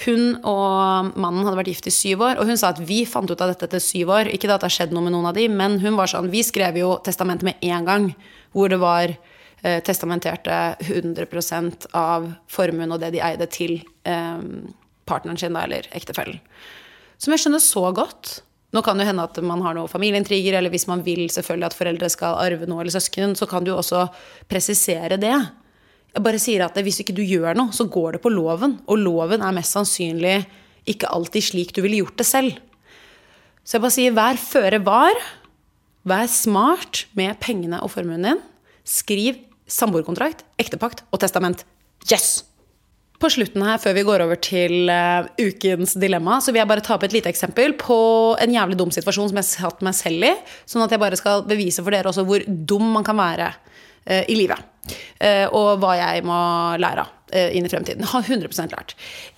hun 0.06 0.38
og 0.39 1.13
mannen 1.13 1.44
hadde 1.46 1.60
vært 1.60 1.72
gift 1.74 1.89
i 1.92 1.94
syv 1.94 2.24
år, 2.28 2.39
og 2.42 2.50
hun 2.50 2.60
sa 2.60 2.72
at 2.74 2.82
vi 2.82 3.04
fant 3.10 3.30
ut 3.30 3.44
av 3.44 3.52
dette 3.54 3.68
etter 3.70 3.84
syv 3.84 4.13
år. 4.16 4.32
Ikke 4.34 4.50
at 4.50 4.63
det 4.63 4.70
har 4.70 4.78
skjedd 4.78 4.96
noe 4.96 5.06
med 5.06 5.16
noen 5.16 5.30
av 5.30 5.38
de, 5.38 5.48
men 5.52 5.80
hun 5.84 5.98
var 6.00 6.12
sånn 6.12 6.32
Vi 6.34 6.44
skrev 6.46 6.80
jo 6.80 6.96
testamentet 7.06 7.48
med 7.48 7.68
en 7.74 7.89
gang, 7.89 8.08
hvor 8.56 8.72
det 8.74 8.82
var 8.82 9.13
uh, 9.13 9.80
testamenterte 9.86 10.62
100% 10.84 11.92
av 11.98 12.32
formuen 12.52 12.96
og 12.96 13.04
det 13.04 13.13
de 13.18 13.24
eide, 13.26 13.50
til 13.52 13.80
um, 14.08 14.74
partneren 15.10 15.39
sin, 15.39 15.54
da, 15.54 15.68
eller 15.68 15.88
ektefellen. 15.96 16.42
Som 17.22 17.36
jeg 17.36 17.46
skjønner 17.46 17.63
så 17.63 17.86
godt. 17.96 18.42
Nå 18.73 18.81
kan 18.81 18.97
det 18.97 19.05
hende 19.05 19.25
at 19.25 19.38
man 19.45 19.62
har 19.62 19.75
noen 19.77 19.91
familieintriger, 19.91 20.57
eller 20.57 20.73
hvis 20.73 20.88
man 20.89 21.03
vil 21.05 21.27
selvfølgelig 21.29 21.69
at 21.69 21.77
foreldre 21.77 22.09
skal 22.09 22.39
arve 22.41 22.65
noe, 22.69 22.81
eller 22.81 22.95
søsken, 22.95 23.36
så 23.38 23.45
kan 23.49 23.65
du 23.65 23.73
også 23.75 24.07
presisere 24.49 25.19
det. 25.21 25.36
Jeg 26.13 26.25
bare 26.25 26.41
sier 26.41 26.65
at 26.65 26.77
hvis 26.81 27.01
ikke 27.03 27.15
du 27.17 27.21
gjør 27.25 27.57
noe, 27.57 27.73
så 27.73 27.86
går 27.89 28.17
det 28.17 28.23
på 28.25 28.33
loven. 28.33 28.79
Og 28.89 29.01
loven 29.01 29.45
er 29.45 29.55
mest 29.55 29.77
sannsynlig 29.77 30.39
ikke 30.89 31.09
alltid 31.13 31.45
slik 31.45 31.73
du 31.75 31.81
ville 31.83 32.01
gjort 32.01 32.17
det 32.19 32.27
selv. 32.27 32.57
Så 33.63 33.77
jeg 33.77 33.86
bare 33.86 33.95
sier 33.95 34.15
vær 34.17 34.39
føre 34.41 34.81
var. 34.83 35.21
Vær 36.03 36.27
smart 36.27 37.05
med 37.15 37.38
pengene 37.43 37.79
og 37.86 37.93
formuen 37.93 38.25
din. 38.25 38.41
Skriv 38.83 39.39
samboerkontrakt, 39.69 40.43
ektepakt 40.59 41.05
og 41.13 41.21
testament. 41.23 41.63
Yes! 42.12 42.43
På 43.23 43.29
slutten 43.31 43.63
her, 43.63 43.79
før 43.79 43.93
vi 43.95 44.03
går 44.03 44.25
over 44.25 44.39
til 44.43 44.89
uh, 44.91 45.29
ukens 45.39 45.95
dilemma, 45.95 46.41
så 46.43 46.51
vil 46.51 46.59
jeg 46.59 46.71
bare 46.73 46.83
ta 46.83 46.97
opp 46.97 47.05
et 47.07 47.15
lite 47.15 47.31
eksempel 47.31 47.71
på 47.79 47.97
en 48.43 48.55
jævlig 48.55 48.75
dum 48.81 48.91
situasjon 48.91 49.31
som 49.31 49.39
jeg 49.39 49.47
satt 49.47 49.86
meg 49.86 49.95
selv 49.95 50.27
i. 50.27 50.33
Sånn 50.67 50.83
at 50.83 50.91
jeg 50.91 50.99
bare 50.99 51.19
skal 51.19 51.45
bevise 51.47 51.86
for 51.86 51.95
dere 51.95 52.12
også 52.12 52.25
hvor 52.27 52.43
dum 52.43 52.89
man 52.97 53.07
kan 53.07 53.15
være 53.15 53.47
uh, 53.53 54.23
i 54.27 54.36
livet. 54.36 54.59
Uh, 55.23 55.47
og 55.55 55.79
hva 55.79 55.95
jeg 56.01 56.27
må 56.27 56.41
lære 56.83 57.07
av 57.07 57.19
inn 57.33 57.65
i 57.65 57.69
fremtiden. 57.71 58.05
Har 58.05 58.27
100% 58.27 58.75
lært. 58.75 58.91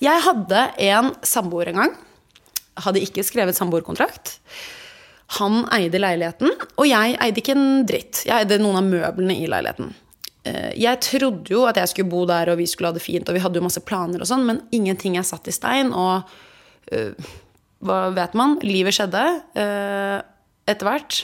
Jeg 0.04 0.20
hadde 0.26 0.66
en 0.84 1.14
samboer 1.24 1.70
en 1.72 1.78
gang 1.80 1.94
hadde 2.84 3.04
ikke 3.04 3.24
skrevet 3.26 3.58
samboerkontrakt. 3.58 4.40
Han 5.40 5.64
eide 5.74 6.00
leiligheten, 6.02 6.52
og 6.76 6.88
jeg 6.90 7.16
eide 7.24 7.42
ikke 7.42 7.56
en 7.56 7.86
dritt. 7.88 8.26
Jeg 8.28 8.44
eide 8.44 8.60
noen 8.62 8.82
av 8.82 8.90
møblene 8.90 9.38
i 9.40 9.48
leiligheten. 9.50 9.94
Eh, 10.46 10.72
Jeg 10.78 11.02
trodde 11.02 11.54
jo 11.54 11.66
at 11.66 11.80
jeg 11.82 11.92
skulle 11.92 12.12
bo 12.12 12.26
der, 12.30 12.52
og 12.54 12.60
vi 12.62 12.68
skulle 12.70 12.92
ha 12.92 12.96
det 12.96 13.04
fint, 13.04 13.28
og 13.28 13.38
vi 13.38 13.42
hadde 13.44 13.60
jo 13.60 13.66
masse 13.66 13.82
planer 13.86 14.22
og 14.22 14.30
sånn, 14.30 14.46
men 14.48 14.62
ingenting 14.76 15.18
er 15.18 15.26
satt 15.26 15.48
i 15.50 15.56
stein, 15.56 15.94
og 15.94 16.28
uh, 16.94 17.32
hva 17.86 18.02
vet 18.16 18.36
man? 18.38 18.60
Livet 18.66 18.98
skjedde 18.98 19.24
uh, 19.58 20.20
etter 20.70 20.90
hvert. 20.90 21.24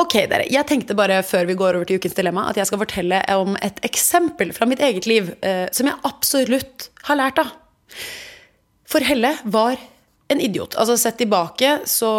Ok, 0.00 0.16
dere. 0.24 0.48
Jeg 0.48 0.64
tenkte 0.70 0.96
bare 0.96 1.20
før 1.26 1.46
vi 1.50 1.56
går 1.58 1.76
over 1.76 1.88
til 1.88 2.00
ukens 2.00 2.16
dilemma, 2.16 2.46
at 2.48 2.56
jeg 2.56 2.70
skal 2.70 2.80
fortelle 2.80 3.20
om 3.36 3.58
et 3.60 3.78
eksempel 3.84 4.54
fra 4.56 4.66
mitt 4.66 4.80
eget 4.82 5.06
liv 5.10 5.34
uh, 5.44 5.68
som 5.74 5.90
jeg 5.90 6.00
absolutt 6.08 6.88
har 7.08 7.20
lært 7.20 7.42
av. 7.42 7.52
For 8.88 9.04
Helle 9.04 9.36
var 9.44 9.78
en 10.32 10.42
idiot. 10.42 10.74
Altså 10.80 10.96
Sett 11.00 11.18
tilbake, 11.20 11.78
så 11.88 12.10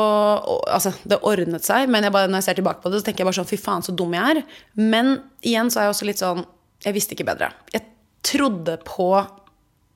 Altså, 0.72 0.94
det 1.04 1.20
ordnet 1.28 1.66
seg, 1.66 1.90
men 1.92 2.06
jeg 2.08 2.14
bare, 2.16 2.30
når 2.32 2.42
jeg 2.42 2.50
ser 2.50 2.60
tilbake 2.62 2.84
på 2.84 2.92
det, 2.94 3.02
så 3.02 3.10
tenker 3.10 3.24
jeg 3.24 3.30
bare 3.32 3.40
sånn 3.42 3.50
Fy 3.52 3.60
faen, 3.62 3.86
så 3.86 3.96
dum 3.96 4.14
jeg 4.16 4.38
er. 4.38 4.44
Men 4.80 5.16
igjen 5.42 5.72
så 5.74 5.82
er 5.82 5.88
jeg 5.90 5.96
også 5.98 6.10
litt 6.10 6.24
sånn 6.24 6.44
Jeg 6.86 6.96
visste 6.98 7.16
ikke 7.18 7.28
bedre. 7.30 7.52
Jeg 7.74 7.86
trodde 8.24 8.78
på 8.88 9.10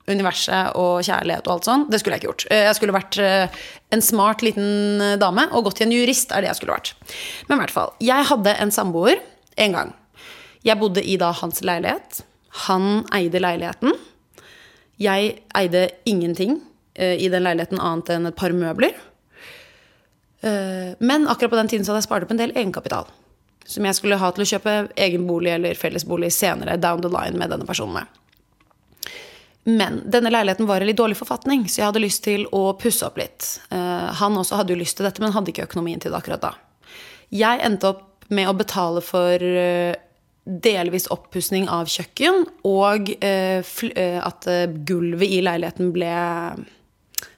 universet 0.08 0.76
og 0.80 1.02
kjærlighet 1.04 1.48
og 1.50 1.54
alt 1.58 1.68
sånn. 1.68 1.82
Det 1.92 2.00
skulle 2.00 2.16
jeg 2.16 2.24
ikke 2.24 2.30
gjort. 2.32 2.46
Eh, 2.52 2.64
Jeg 2.70 2.76
skulle 2.78 2.96
vært 2.96 3.18
eh, 3.20 3.58
en 3.92 4.04
smart 4.04 4.44
liten 4.46 5.02
eh, 5.04 5.18
dame 5.20 5.50
og 5.52 5.66
gått 5.68 5.82
til 5.82 5.90
en 5.90 5.96
jurist, 5.98 6.32
er 6.32 6.44
det 6.46 6.52
jeg 6.54 6.62
skulle 6.62 6.78
vært. 6.78 6.94
Men 7.50 7.58
i 7.58 7.62
hvert 7.66 7.76
fall. 7.76 7.92
Jeg 8.04 8.28
hadde 8.30 8.54
en 8.64 8.72
samboer 8.72 9.20
en 9.60 9.76
gang. 9.76 9.92
Jeg 10.64 10.80
bodde 10.80 11.04
i 11.04 11.18
da 11.20 11.34
hans 11.36 11.60
leilighet. 11.64 12.22
Han 12.68 13.04
eide 13.16 13.42
leiligheten. 13.44 13.94
Jeg 14.98 15.36
eide 15.60 15.84
ingenting 16.10 16.62
i 16.98 17.30
den 17.30 17.44
leiligheten 17.46 17.80
annet 17.80 18.10
enn 18.16 18.26
et 18.30 18.36
par 18.36 18.56
møbler. 18.58 18.96
Eh, 20.42 20.96
Men 21.00 21.28
akkurat 21.28 21.50
på 21.50 21.56
den 21.56 21.68
tiden 21.68 21.86
så 21.86 21.92
hadde 21.92 22.04
jeg 22.04 22.10
spart 22.10 22.28
opp 22.28 22.32
en 22.32 22.42
del 22.42 22.54
egenkapital. 22.56 23.10
Som 23.68 23.86
jeg 23.86 23.98
skulle 23.98 24.20
ha 24.22 24.32
til 24.32 24.46
å 24.46 24.52
kjøpe 24.52 24.76
egen 24.96 25.28
bolig 25.28 25.52
eller 25.58 25.76
fellesbolig 25.76 26.32
senere 26.32 26.78
down 26.80 27.02
the 27.04 27.12
line 27.12 27.38
med 27.38 27.52
denne 27.52 27.68
personen 27.68 28.00
med. 28.00 28.08
Men 29.68 30.00
denne 30.08 30.32
leiligheten 30.32 30.68
var 30.70 30.82
i 30.82 30.88
litt 30.88 31.00
dårlig 31.00 31.18
forfatning, 31.20 31.66
så 31.68 31.82
jeg 31.82 31.90
hadde 31.90 32.04
lyst 32.06 32.24
til 32.24 32.46
å 32.56 32.72
pusse 32.80 33.04
opp 33.04 33.18
litt. 33.20 33.60
Eh, 33.70 34.14
Han 34.22 34.38
også 34.40 34.56
hadde 34.56 34.72
jo 34.74 34.80
lyst 34.80 34.98
til 34.98 35.06
dette, 35.10 35.20
men 35.22 35.34
hadde 35.36 35.52
ikke 35.52 35.68
økonomien 35.68 36.00
til 36.00 36.14
det 36.14 36.22
akkurat 36.22 36.42
da. 36.42 36.54
Jeg 37.36 37.60
endte 37.60 37.90
opp 37.92 38.30
med 38.30 38.48
å 38.48 38.56
betale 38.56 39.02
for 39.04 39.44
eh, 39.44 39.96
delvis 40.48 41.10
oppussing 41.12 41.68
av 41.68 41.92
kjøkken, 41.92 42.46
og 42.64 43.12
eh, 43.20 43.60
eh, 43.60 44.20
at 44.24 44.48
eh, 44.48 44.72
gulvet 44.88 45.28
i 45.28 45.42
leiligheten 45.44 45.92
ble 45.92 46.14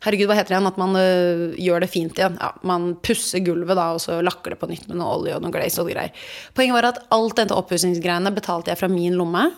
Herregud, 0.03 0.27
hva 0.27 0.35
heter 0.35 0.53
det 0.53 0.57
igjen? 0.57 0.69
At 0.69 0.79
man 0.79 0.97
øh, 0.99 1.41
gjør 1.59 1.83
det 1.83 1.89
fint 1.91 2.19
igjen. 2.19 2.37
Ja, 2.39 2.51
man 2.67 2.91
pusser 3.03 3.43
gulvet 3.43 3.79
da, 3.79 3.89
og 3.95 4.03
så 4.03 4.19
lakker 4.23 4.53
det 4.53 4.59
på 4.61 4.69
nytt 4.71 4.87
med 4.89 4.99
noe 4.99 5.17
olje 5.17 5.37
og 5.37 5.43
noe 5.43 5.55
glaze 5.55 5.81
og 5.83 5.91
greier. 5.91 6.27
Poenget 6.55 6.75
var 6.77 6.89
at 6.91 7.01
alt 7.15 7.35
dette 7.39 7.55
oppussingsgreiene 7.55 8.31
betalte 8.35 8.71
jeg 8.71 8.79
fra 8.79 8.91
min 8.91 9.15
lomme. 9.19 9.49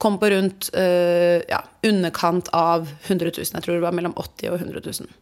Kom 0.00 0.16
på 0.20 0.30
rundt 0.32 0.70
øh, 0.72 1.40
ja, 1.48 1.60
underkant 1.84 2.48
av 2.56 2.88
100 3.08 3.34
000. 3.36 3.50
Jeg 3.52 3.66
tror 3.66 3.76
det 3.76 3.84
var 3.84 3.96
mellom 3.96 4.16
80 4.16 4.52
og 4.52 4.60
100 4.62 4.84
000. 5.04 5.18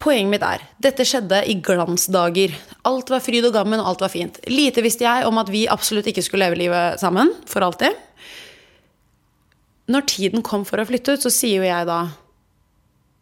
Poenget 0.00 0.32
mitt 0.32 0.44
er, 0.46 0.62
dette 0.80 1.04
skjedde 1.04 1.42
i 1.44 1.58
glansdager. 1.60 2.54
Alt 2.88 3.12
var 3.12 3.20
fryd 3.20 3.44
og 3.50 3.52
gammen, 3.52 3.82
alt 3.84 4.00
var 4.00 4.12
fint. 4.12 4.38
Lite 4.48 4.80
visste 4.84 5.04
jeg 5.04 5.28
om 5.28 5.40
at 5.42 5.52
vi 5.52 5.66
absolutt 5.68 6.08
ikke 6.08 6.24
skulle 6.24 6.48
leve 6.48 6.56
livet 6.62 7.02
sammen 7.02 7.34
for 7.48 7.66
alltid. 7.66 7.92
Når 9.92 10.08
tiden 10.08 10.44
kom 10.46 10.64
for 10.64 10.80
å 10.80 10.86
flytte 10.88 11.18
ut, 11.18 11.24
så 11.24 11.32
sier 11.34 11.60
jo 11.60 11.68
jeg 11.68 11.88
da 11.88 12.00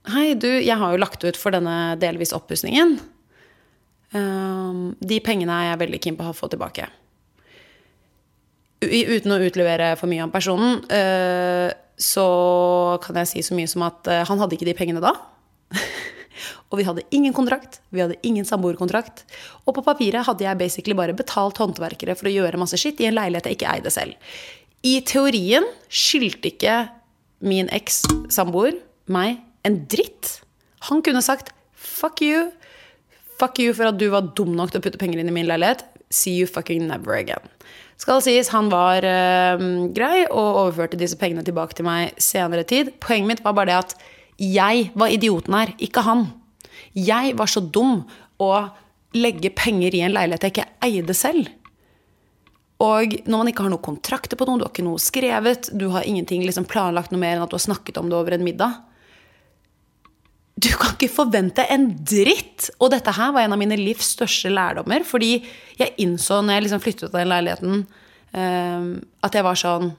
Hei, 0.06 0.32
du, 0.38 0.48
jeg 0.48 0.76
har 0.78 0.94
jo 0.94 1.00
lagt 1.00 1.24
ut 1.26 1.36
for 1.36 1.52
denne 1.52 1.96
delvis 2.00 2.32
oppussingen. 2.36 2.96
Um, 4.14 4.94
de 5.04 5.18
pengene 5.20 5.52
er 5.52 5.72
jeg 5.72 5.80
veldig 5.82 6.00
keen 6.00 6.16
på 6.16 6.28
å 6.30 6.36
få 6.36 6.48
tilbake. 6.52 6.86
Uten 8.78 9.34
å 9.34 9.40
utlevere 9.42 9.90
for 9.98 10.08
mye 10.10 10.24
om 10.24 10.32
personen, 10.32 10.78
uh, 10.88 11.68
så 11.98 12.28
kan 13.04 13.18
jeg 13.20 13.32
si 13.32 13.42
så 13.44 13.56
mye 13.58 13.68
som 13.68 13.84
at 13.88 14.08
uh, 14.08 14.22
han 14.28 14.40
hadde 14.40 14.56
ikke 14.56 14.68
de 14.70 14.76
pengene 14.78 15.02
da. 15.02 15.12
og 16.70 16.78
vi 16.78 16.86
hadde 16.86 17.04
ingen 17.12 17.34
kontrakt, 17.36 17.82
vi 17.90 18.04
hadde 18.04 18.20
ingen 18.24 18.46
samboerkontrakt. 18.48 19.26
Og 19.66 19.74
på 19.76 19.84
papiret 19.84 20.24
hadde 20.30 20.46
jeg 20.46 20.60
basically 20.62 20.96
bare 20.96 21.16
betalt 21.18 21.58
håndverkere 21.60 22.16
for 22.16 22.30
å 22.30 22.36
gjøre 22.38 22.62
masse 22.62 22.80
skitt 22.80 23.02
i 23.02 23.10
en 23.10 23.18
leilighet 23.18 23.50
jeg 23.50 23.58
ikke 23.58 23.74
eide 23.74 23.92
selv. 23.92 24.38
I 24.86 25.00
teorien 25.02 25.66
skyldte 25.90 26.52
ikke 26.54 26.78
min 27.44 27.68
eks-samboer 27.74 28.78
meg 29.10 29.42
en 29.66 29.82
dritt. 29.90 30.40
Han 30.90 31.02
kunne 31.02 31.22
sagt 31.22 31.52
'fuck 31.74 32.22
you'. 32.22 32.50
Fuck 33.38 33.58
you 33.58 33.72
for 33.72 33.86
at 33.86 33.98
du 33.98 34.08
var 34.10 34.32
dum 34.34 34.56
nok 34.56 34.72
til 34.72 34.80
å 34.80 34.82
putte 34.82 34.98
penger 34.98 35.18
inn 35.18 35.28
i 35.28 35.34
min 35.34 35.46
leilighet. 35.46 35.84
See 36.10 36.38
you 36.38 36.46
fucking 36.46 36.86
never 36.88 37.14
again. 37.14 37.44
Skal 37.98 38.22
sies, 38.22 38.48
han 38.54 38.70
var 38.70 39.02
eh, 39.06 39.58
grei 39.94 40.24
og 40.30 40.58
overførte 40.62 40.98
disse 40.98 41.18
pengene 41.18 41.44
tilbake 41.44 41.74
til 41.74 41.84
meg 41.84 42.14
senere 42.22 42.64
tid. 42.64 42.92
Poenget 43.02 43.26
mitt 43.26 43.44
var 43.44 43.54
bare 43.58 43.66
det 43.66 43.78
at 43.78 43.94
jeg 44.38 44.90
var 44.94 45.10
idioten 45.10 45.54
her, 45.54 45.74
ikke 45.82 46.04
han. 46.06 46.28
Jeg 46.94 47.34
var 47.38 47.50
så 47.50 47.60
dum 47.60 48.04
å 48.38 48.52
legge 49.18 49.50
penger 49.50 49.94
i 49.94 50.02
en 50.06 50.14
leilighet 50.14 50.46
jeg 50.46 50.54
ikke 50.54 50.68
eide 50.86 51.14
selv. 51.14 51.48
Og 52.78 53.16
når 53.26 53.40
man 53.40 53.50
ikke 53.50 53.64
har 53.66 53.72
noen 53.72 53.82
kontrakter 53.82 54.38
på 54.38 54.46
noe, 54.46 54.60
du 54.60 54.66
har 54.66 54.70
ikke 54.70 54.86
noe 54.86 55.02
skrevet, 55.02 55.70
du 55.74 55.88
har 55.90 56.06
ingenting 56.06 56.44
liksom 56.46 56.68
planlagt 56.70 57.10
noe 57.10 57.22
mer 57.22 57.34
enn 57.34 57.42
at 57.42 57.50
du 57.50 57.58
har 57.58 57.66
snakket 57.66 57.98
om 57.98 58.10
det 58.10 58.18
over 58.18 58.36
en 58.36 58.46
middag 58.46 58.78
Du 60.58 60.70
kan 60.74 60.96
ikke 60.96 61.10
forvente 61.12 61.62
en 61.70 61.90
dritt! 62.02 62.70
Og 62.82 62.90
dette 62.94 63.12
her 63.14 63.30
var 63.34 63.46
en 63.46 63.54
av 63.54 63.60
mine 63.60 63.78
livs 63.78 64.14
største 64.16 64.50
lærdommer. 64.50 65.04
Fordi 65.06 65.36
jeg 65.78 65.94
innså 66.02 66.40
når 66.42 66.56
jeg 66.56 66.66
liksom 66.66 66.82
flyttet 66.82 67.06
ut 67.06 67.12
av 67.12 67.20
den 67.20 67.30
leiligheten, 67.30 67.84
eh, 68.34 68.88
at 69.26 69.38
jeg 69.38 69.46
var 69.46 69.58
sånn 69.58 69.92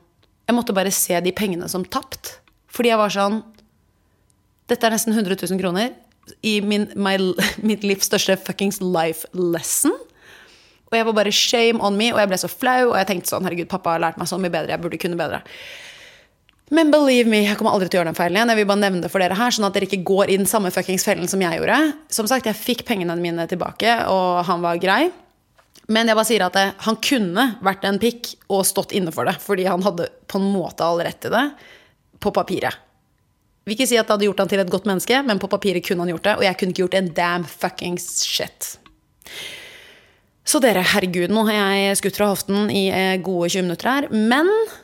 Jeg 0.50 0.58
måtte 0.58 0.74
bare 0.74 0.90
se 0.90 1.14
de 1.22 1.32
pengene 1.32 1.70
som 1.70 1.86
tapt. 1.86 2.40
Fordi 2.74 2.90
jeg 2.90 2.98
var 2.98 3.14
sånn 3.14 3.44
Dette 4.70 4.86
er 4.86 4.96
nesten 4.96 5.14
100 5.14 5.38
000 5.38 5.62
kroner 5.62 5.94
i 6.46 6.60
min, 6.62 6.88
my, 6.96 7.16
mitt 7.70 7.86
livs 7.86 8.10
største 8.10 8.36
fuckings 8.38 8.82
life 8.82 9.30
lesson. 9.34 9.94
Og 10.90 10.98
jeg 10.98 11.06
var 11.06 11.16
bare 11.18 11.34
shame 11.34 11.82
on 11.86 11.98
me, 11.98 12.10
og 12.14 12.20
jeg 12.22 12.32
ble 12.32 12.40
så 12.42 12.50
flau. 12.50 12.92
Og 12.92 12.98
jeg 12.98 13.10
tenkte 13.12 13.32
sånn, 13.32 13.46
herregud, 13.46 13.70
pappa 13.70 13.96
har 13.96 14.04
lært 14.04 14.20
meg 14.22 14.30
så 14.30 14.40
mye 14.42 14.54
bedre, 14.54 14.74
jeg 14.74 14.82
burde 14.82 15.00
kunne 15.02 15.20
bedre. 15.20 15.42
Men 16.70 16.92
believe 16.94 17.30
me, 17.30 17.42
jeg 17.48 17.58
kommer 17.58 17.74
aldri 17.74 17.88
til 17.90 17.98
å 17.98 18.04
gjøre 18.04 18.12
den 18.12 18.18
feilen 18.18 18.38
igjen. 18.38 18.52
Jeg 18.54 18.60
vil 18.60 18.68
bare 18.70 18.84
nevne 18.84 19.02
det 19.02 19.10
for 19.10 19.24
dere 19.24 19.38
her, 19.40 19.54
sånn 19.56 19.66
at 19.66 19.74
dere 19.74 19.88
ikke 19.90 20.04
går 20.06 20.30
i 20.30 20.38
den 20.38 20.50
samme 20.50 20.70
fuckings 20.74 21.06
fellen 21.08 21.30
som 21.30 21.42
jeg 21.42 21.58
gjorde. 21.58 21.80
Som 22.14 22.30
sagt, 22.30 22.46
jeg 22.46 22.58
fikk 22.58 22.84
pengene 22.86 23.16
mine 23.18 23.48
tilbake, 23.50 23.96
og 24.12 24.44
han 24.46 24.62
var 24.62 24.82
grei. 24.82 25.08
Men 25.90 26.06
jeg 26.06 26.20
bare 26.20 26.30
sier 26.30 26.46
at 26.46 26.54
det, 26.54 26.68
han 26.86 27.00
kunne 27.02 27.46
vært 27.66 27.88
en 27.90 27.98
pikk 28.02 28.36
og 28.54 28.68
stått 28.70 28.94
inne 28.98 29.14
for 29.14 29.26
det, 29.26 29.40
fordi 29.42 29.66
han 29.66 29.82
hadde 29.82 30.12
på 30.30 30.38
en 30.38 30.52
måte 30.54 30.86
all 30.86 31.02
rett 31.02 31.18
til 31.26 31.34
det, 31.34 31.48
på 32.22 32.34
papiret. 32.36 32.86
Vil 33.66 33.74
ikke 33.74 33.90
si 33.90 33.98
at 33.98 34.06
det 34.06 34.16
hadde 34.16 34.28
gjort 34.28 34.44
han 34.44 34.52
til 34.52 34.62
et 34.62 34.70
godt 34.70 34.86
menneske, 34.90 35.24
men 35.26 35.42
på 35.42 35.50
papiret 35.50 35.86
kunne 35.86 36.06
han 36.06 36.14
gjort 36.14 36.28
det, 36.28 36.36
og 36.38 36.46
jeg 36.46 36.60
kunne 36.60 36.76
ikke 36.76 36.84
gjort 36.86 37.00
en 37.00 37.10
damn 37.18 37.48
fuckings 37.50 38.06
shit. 38.26 38.76
Så 40.50 40.62
dere, 40.62 40.86
herregud, 40.94 41.34
nå 41.34 41.44
har 41.50 41.74
jeg 41.78 41.98
skutt 42.00 42.18
fra 42.18 42.30
hoften 42.32 42.70
i 42.74 42.88
eh, 42.94 43.18
gode 43.22 43.52
20 43.54 43.68
minutter 43.68 43.90
her. 43.90 44.08
Men 44.14 44.50
eh, 44.50 44.78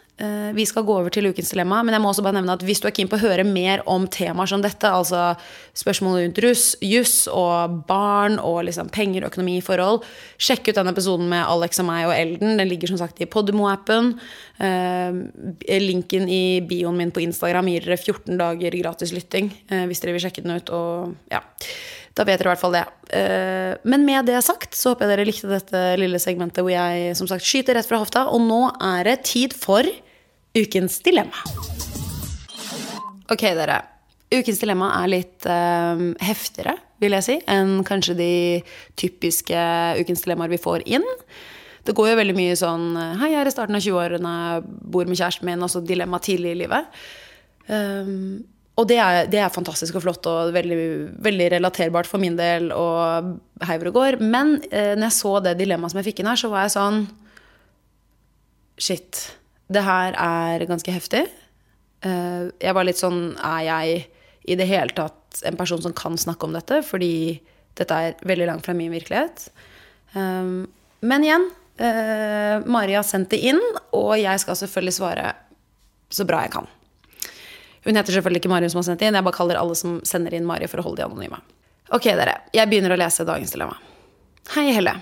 vi 0.55 0.63
skal 0.63 0.85
gå 0.87 0.93
over 0.95 1.11
til 1.11 1.27
ukens 1.27 1.49
dilemma. 1.51 1.81
Men 1.83 1.97
jeg 1.97 2.01
må 2.03 2.07
også 2.07 2.23
bare 2.23 2.37
nevne 2.37 2.53
at 2.55 2.63
hvis 2.63 2.79
du 2.79 2.85
er 2.87 2.93
keen 2.95 3.09
på 3.11 3.17
å 3.17 3.23
høre 3.25 3.43
mer 3.43 3.81
om 3.91 4.05
temaer 4.07 4.47
som 4.47 4.61
dette, 4.63 4.87
altså 4.87 5.33
spørsmål 5.75 6.21
rundt 6.21 6.39
russ, 6.45 6.63
juss 6.79 7.25
og 7.27 7.81
barn 7.89 8.37
og 8.39 8.61
liksom 8.69 8.87
penger, 8.95 9.27
økonomi, 9.27 9.57
forhold, 9.65 10.05
sjekk 10.39 10.69
ut 10.69 10.79
den 10.79 10.91
episoden 10.93 11.27
med 11.31 11.43
Alex 11.43 11.81
og 11.83 11.89
meg 11.89 12.07
og 12.07 12.15
Elden. 12.15 12.55
Den 12.61 12.71
ligger 12.71 12.93
som 12.93 13.01
sagt 13.01 13.19
i 13.19 13.27
Podimo-appen. 13.27 14.13
Eh, 14.63 15.79
linken 15.83 16.29
i 16.31 16.61
bioen 16.63 16.95
min 16.95 17.11
på 17.11 17.25
Instagram 17.25 17.67
gir 17.73 17.83
dere 17.83 17.99
14 17.99 18.39
dager 18.39 18.79
gratis 18.79 19.11
lytting 19.15 19.51
eh, 19.67 19.83
hvis 19.89 19.99
dere 20.03 20.15
vil 20.15 20.23
sjekke 20.23 20.45
den 20.45 20.55
ut. 20.55 20.71
Og 20.71 21.33
ja, 21.33 21.43
da 22.15 22.23
vet 22.23 22.39
dere 22.39 22.47
i 22.47 22.53
hvert 22.53 22.63
fall 22.63 22.77
det. 22.77 22.85
Eh, 23.19 23.75
Men 23.83 24.07
med 24.07 24.31
det 24.31 24.39
sagt 24.47 24.79
så 24.79 24.93
håper 24.93 25.09
jeg 25.09 25.15
dere 25.15 25.27
likte 25.27 25.51
dette 25.51 25.83
lille 25.99 26.21
segmentet 26.23 26.63
hvor 26.63 26.71
jeg 26.71 27.11
som 27.19 27.27
sagt 27.27 27.43
skyter 27.43 27.75
rett 27.75 27.89
fra 27.89 27.99
hofta. 27.99 28.29
Og 28.31 28.43
nå 28.47 28.63
er 28.79 29.11
det 29.11 29.23
tid 29.27 29.55
for 29.57 29.83
ukens 30.55 30.99
dilemma. 31.05 31.43
Ok, 33.31 33.43
dere. 33.57 33.81
Ukens 34.33 34.61
dilemma 34.61 34.89
er 35.01 35.11
litt 35.11 35.45
eh, 35.49 36.05
heftigere, 36.25 36.77
vil 37.03 37.15
jeg 37.17 37.25
si, 37.27 37.35
enn 37.51 37.83
kanskje 37.87 38.15
de 38.17 38.31
typiske 38.97 39.67
ukens 39.99 40.25
dilemmaer 40.25 40.53
vi 40.55 40.61
får 40.61 40.85
inn. 40.87 41.05
Det 41.85 41.93
går 41.93 42.11
jo 42.11 42.17
veldig 42.17 42.33
mye 42.33 42.55
sånn 42.57 42.95
Hei, 43.19 43.29
jeg 43.35 43.43
er 43.43 43.49
i 43.49 43.53
starten 43.53 43.77
av 43.77 43.83
20-årene, 43.85 44.33
bor 44.65 45.05
med 45.05 45.19
kjæresten 45.19 45.45
min, 45.45 45.61
Altså 45.61 45.83
dilemma 45.85 46.17
tidlig 46.23 46.55
i 46.55 46.59
livet. 46.63 46.99
Um, 47.69 48.41
og 48.75 48.89
det 48.89 48.97
er, 48.99 49.29
det 49.31 49.39
er 49.39 49.53
fantastisk 49.53 49.95
og 49.95 50.03
flott 50.03 50.27
og 50.27 50.51
veldig, 50.55 50.77
veldig 51.23 51.45
relaterbart 51.53 52.09
for 52.09 52.19
min 52.19 52.35
del 52.35 52.67
og 52.75 53.37
heiver 53.63 53.91
og 53.91 53.99
går. 54.01 54.17
Men 54.19 54.57
eh, 54.67 54.95
når 54.97 55.07
jeg 55.07 55.17
så 55.21 55.37
det 55.45 55.55
dilemmaet 55.61 55.93
som 55.93 56.01
jeg 56.01 56.09
fikk 56.09 56.21
inn 56.21 56.31
her, 56.31 56.41
så 56.41 56.51
var 56.51 56.65
jeg 56.65 56.75
sånn 56.75 57.05
Shit. 58.75 59.21
Det 59.71 59.81
her 59.81 60.15
er 60.21 60.65
ganske 60.69 60.93
heftig. 60.93 61.25
Eh, 62.05 62.43
jeg 62.61 62.75
var 62.77 62.85
litt 62.85 62.99
sånn 62.99 63.33
Er 63.39 63.61
jeg 63.65 64.03
i 64.45 64.57
det 64.59 64.67
hele 64.69 64.93
tatt 64.93 65.41
en 65.47 65.57
person 65.57 65.81
som 65.81 65.93
kan 65.97 66.17
snakke 66.21 66.45
om 66.45 66.53
dette, 66.53 66.83
fordi 66.85 67.41
dette 67.75 67.95
er 67.95 68.19
veldig 68.21 68.47
langt 68.47 68.65
fra 68.67 68.75
min 68.77 68.93
virkelighet. 68.93 69.47
Um, 70.13 70.67
men 71.01 71.25
igjen, 71.25 71.47
uh, 71.81 72.61
Mari 72.69 72.93
har 72.95 73.03
sendt 73.03 73.33
det 73.33 73.41
inn, 73.49 73.59
og 73.89 74.13
jeg 74.21 74.43
skal 74.43 74.59
selvfølgelig 74.61 74.95
svare 74.95 75.31
så 76.13 76.27
bra 76.29 76.43
jeg 76.45 76.53
kan. 76.53 76.69
Hun 77.89 77.97
heter 77.97 78.15
selvfølgelig 78.15 78.43
ikke 78.43 78.53
Mari 78.53 78.69
som 78.71 78.79
har 78.79 78.87
sendt 78.87 79.01
det 79.01 79.09
inn, 79.09 79.17
jeg 79.17 79.27
bare 79.27 79.39
kaller 79.39 79.59
alle 79.59 79.75
som 79.75 79.97
sender 80.07 80.37
inn 80.37 80.47
Mari 80.47 80.69
for 80.71 80.79
å 80.79 80.85
holde 80.85 81.01
de 81.01 81.09
anonyme. 81.09 81.41
Ok, 81.93 82.07
dere. 82.17 82.37
Jeg 82.55 82.69
begynner 82.69 82.95
å 82.95 83.01
lese 83.01 83.27
dagens 83.27 83.51
dilemma. 83.53 83.75
Hei, 84.53 84.69
Helle. 84.77 84.95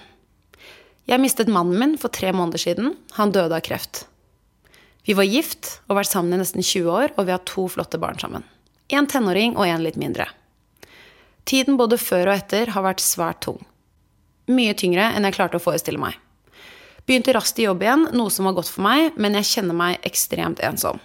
Jeg 1.08 1.20
mistet 1.20 1.52
mannen 1.52 1.78
min 1.80 2.00
for 2.00 2.16
tre 2.16 2.32
måneder 2.36 2.64
siden. 2.64 2.96
Han 3.20 3.36
døde 3.36 3.60
av 3.60 3.64
kreft. 3.68 4.06
Vi 5.04 5.16
var 5.18 5.28
gift 5.28 5.82
og 5.90 5.98
vært 5.98 6.14
sammen 6.14 6.36
i 6.36 6.40
nesten 6.40 6.64
20 6.64 6.88
år, 6.88 7.14
og 7.18 7.28
vi 7.28 7.34
har 7.36 7.44
to 7.48 7.68
flotte 7.72 8.00
barn 8.00 8.20
sammen. 8.22 8.46
En 8.88 9.08
tenåring 9.10 9.58
og 9.58 9.68
en 9.68 9.84
litt 9.84 10.00
mindre. 10.00 10.30
Tiden 11.44 11.76
både 11.80 12.00
før 12.00 12.30
og 12.30 12.38
etter 12.38 12.72
har 12.72 12.86
vært 12.86 13.04
svært 13.04 13.42
tung. 13.44 13.60
Mye 14.48 14.76
tyngre 14.80 15.10
enn 15.12 15.28
jeg 15.28 15.36
klarte 15.36 15.60
å 15.60 15.64
forestille 15.64 16.00
meg. 16.00 16.16
Begynte 17.04 17.34
raskt 17.36 17.60
i 17.60 17.66
jobb 17.66 17.84
igjen, 17.84 18.06
noe 18.16 18.32
som 18.32 18.48
var 18.48 18.56
godt 18.56 18.72
for 18.72 18.86
meg, 18.86 19.12
men 19.20 19.36
jeg 19.40 19.50
kjenner 19.50 19.76
meg 19.76 20.08
ekstremt 20.08 20.64
ensom. 20.64 21.02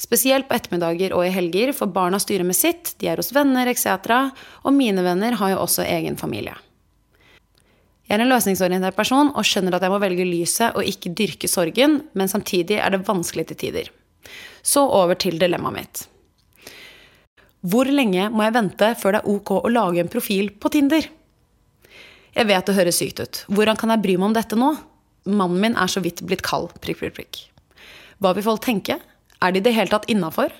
Spesielt 0.00 0.50
på 0.50 0.58
ettermiddager 0.58 1.14
og 1.16 1.24
i 1.24 1.32
helger, 1.32 1.72
for 1.72 1.88
barna 1.88 2.20
styrer 2.20 2.44
med 2.44 2.58
sitt, 2.58 2.92
de 3.00 3.08
er 3.08 3.20
hos 3.20 3.32
venner 3.32 3.70
etc., 3.70 4.34
og 4.66 4.76
mine 4.76 5.04
venner 5.06 5.38
har 5.40 5.54
jo 5.54 5.62
også 5.64 5.86
egen 5.86 6.20
familie. 6.20 6.56
Jeg 8.04 8.18
er 8.18 8.22
en 8.24 8.28
løsningsorientert 8.28 8.96
person 8.96 9.30
og 9.32 9.46
skjønner 9.48 9.76
at 9.76 9.84
jeg 9.84 9.92
må 9.92 9.98
velge 10.02 10.26
lyset 10.28 10.76
og 10.76 10.84
ikke 10.88 11.12
dyrke 11.16 11.48
sorgen, 11.48 12.02
men 12.12 12.28
samtidig 12.28 12.76
er 12.76 12.92
det 12.92 13.06
vanskelig 13.06 13.46
til 13.48 13.60
tider. 13.62 13.88
Så 14.64 14.84
over 14.84 15.16
til 15.20 15.38
dilemmaet 15.40 15.76
mitt. 15.78 16.02
Hvor 17.64 17.88
lenge 17.88 18.28
må 18.28 18.44
jeg 18.44 18.56
vente 18.58 18.90
før 19.00 19.16
det 19.16 19.22
er 19.22 19.30
ok 19.32 19.54
å 19.56 19.72
lage 19.72 20.02
en 20.02 20.12
profil 20.12 20.50
på 20.60 20.68
Tinder? 20.74 21.06
Jeg 22.34 22.48
vet 22.50 22.68
det 22.68 22.76
høres 22.76 22.98
sykt 23.00 23.22
ut. 23.22 23.40
Hvordan 23.48 23.78
kan 23.80 23.94
jeg 23.94 24.02
bry 24.04 24.18
meg 24.18 24.28
om 24.28 24.36
dette 24.36 24.58
nå? 24.58 24.74
Mannen 25.24 25.62
min 25.62 25.76
er 25.80 25.88
så 25.88 26.02
vidt 26.04 26.20
blitt 26.28 26.44
kald. 26.44 26.74
Prikk, 26.84 27.00
prikk, 27.00 27.14
prikk. 27.16 27.40
Hva 28.20 28.34
vil 28.36 28.44
folk 28.44 28.60
tenke? 28.66 28.98
Er 29.40 29.54
det 29.54 29.62
i 29.62 29.66
det 29.68 29.74
hele 29.78 29.92
tatt 29.92 30.10
innafor? 30.12 30.52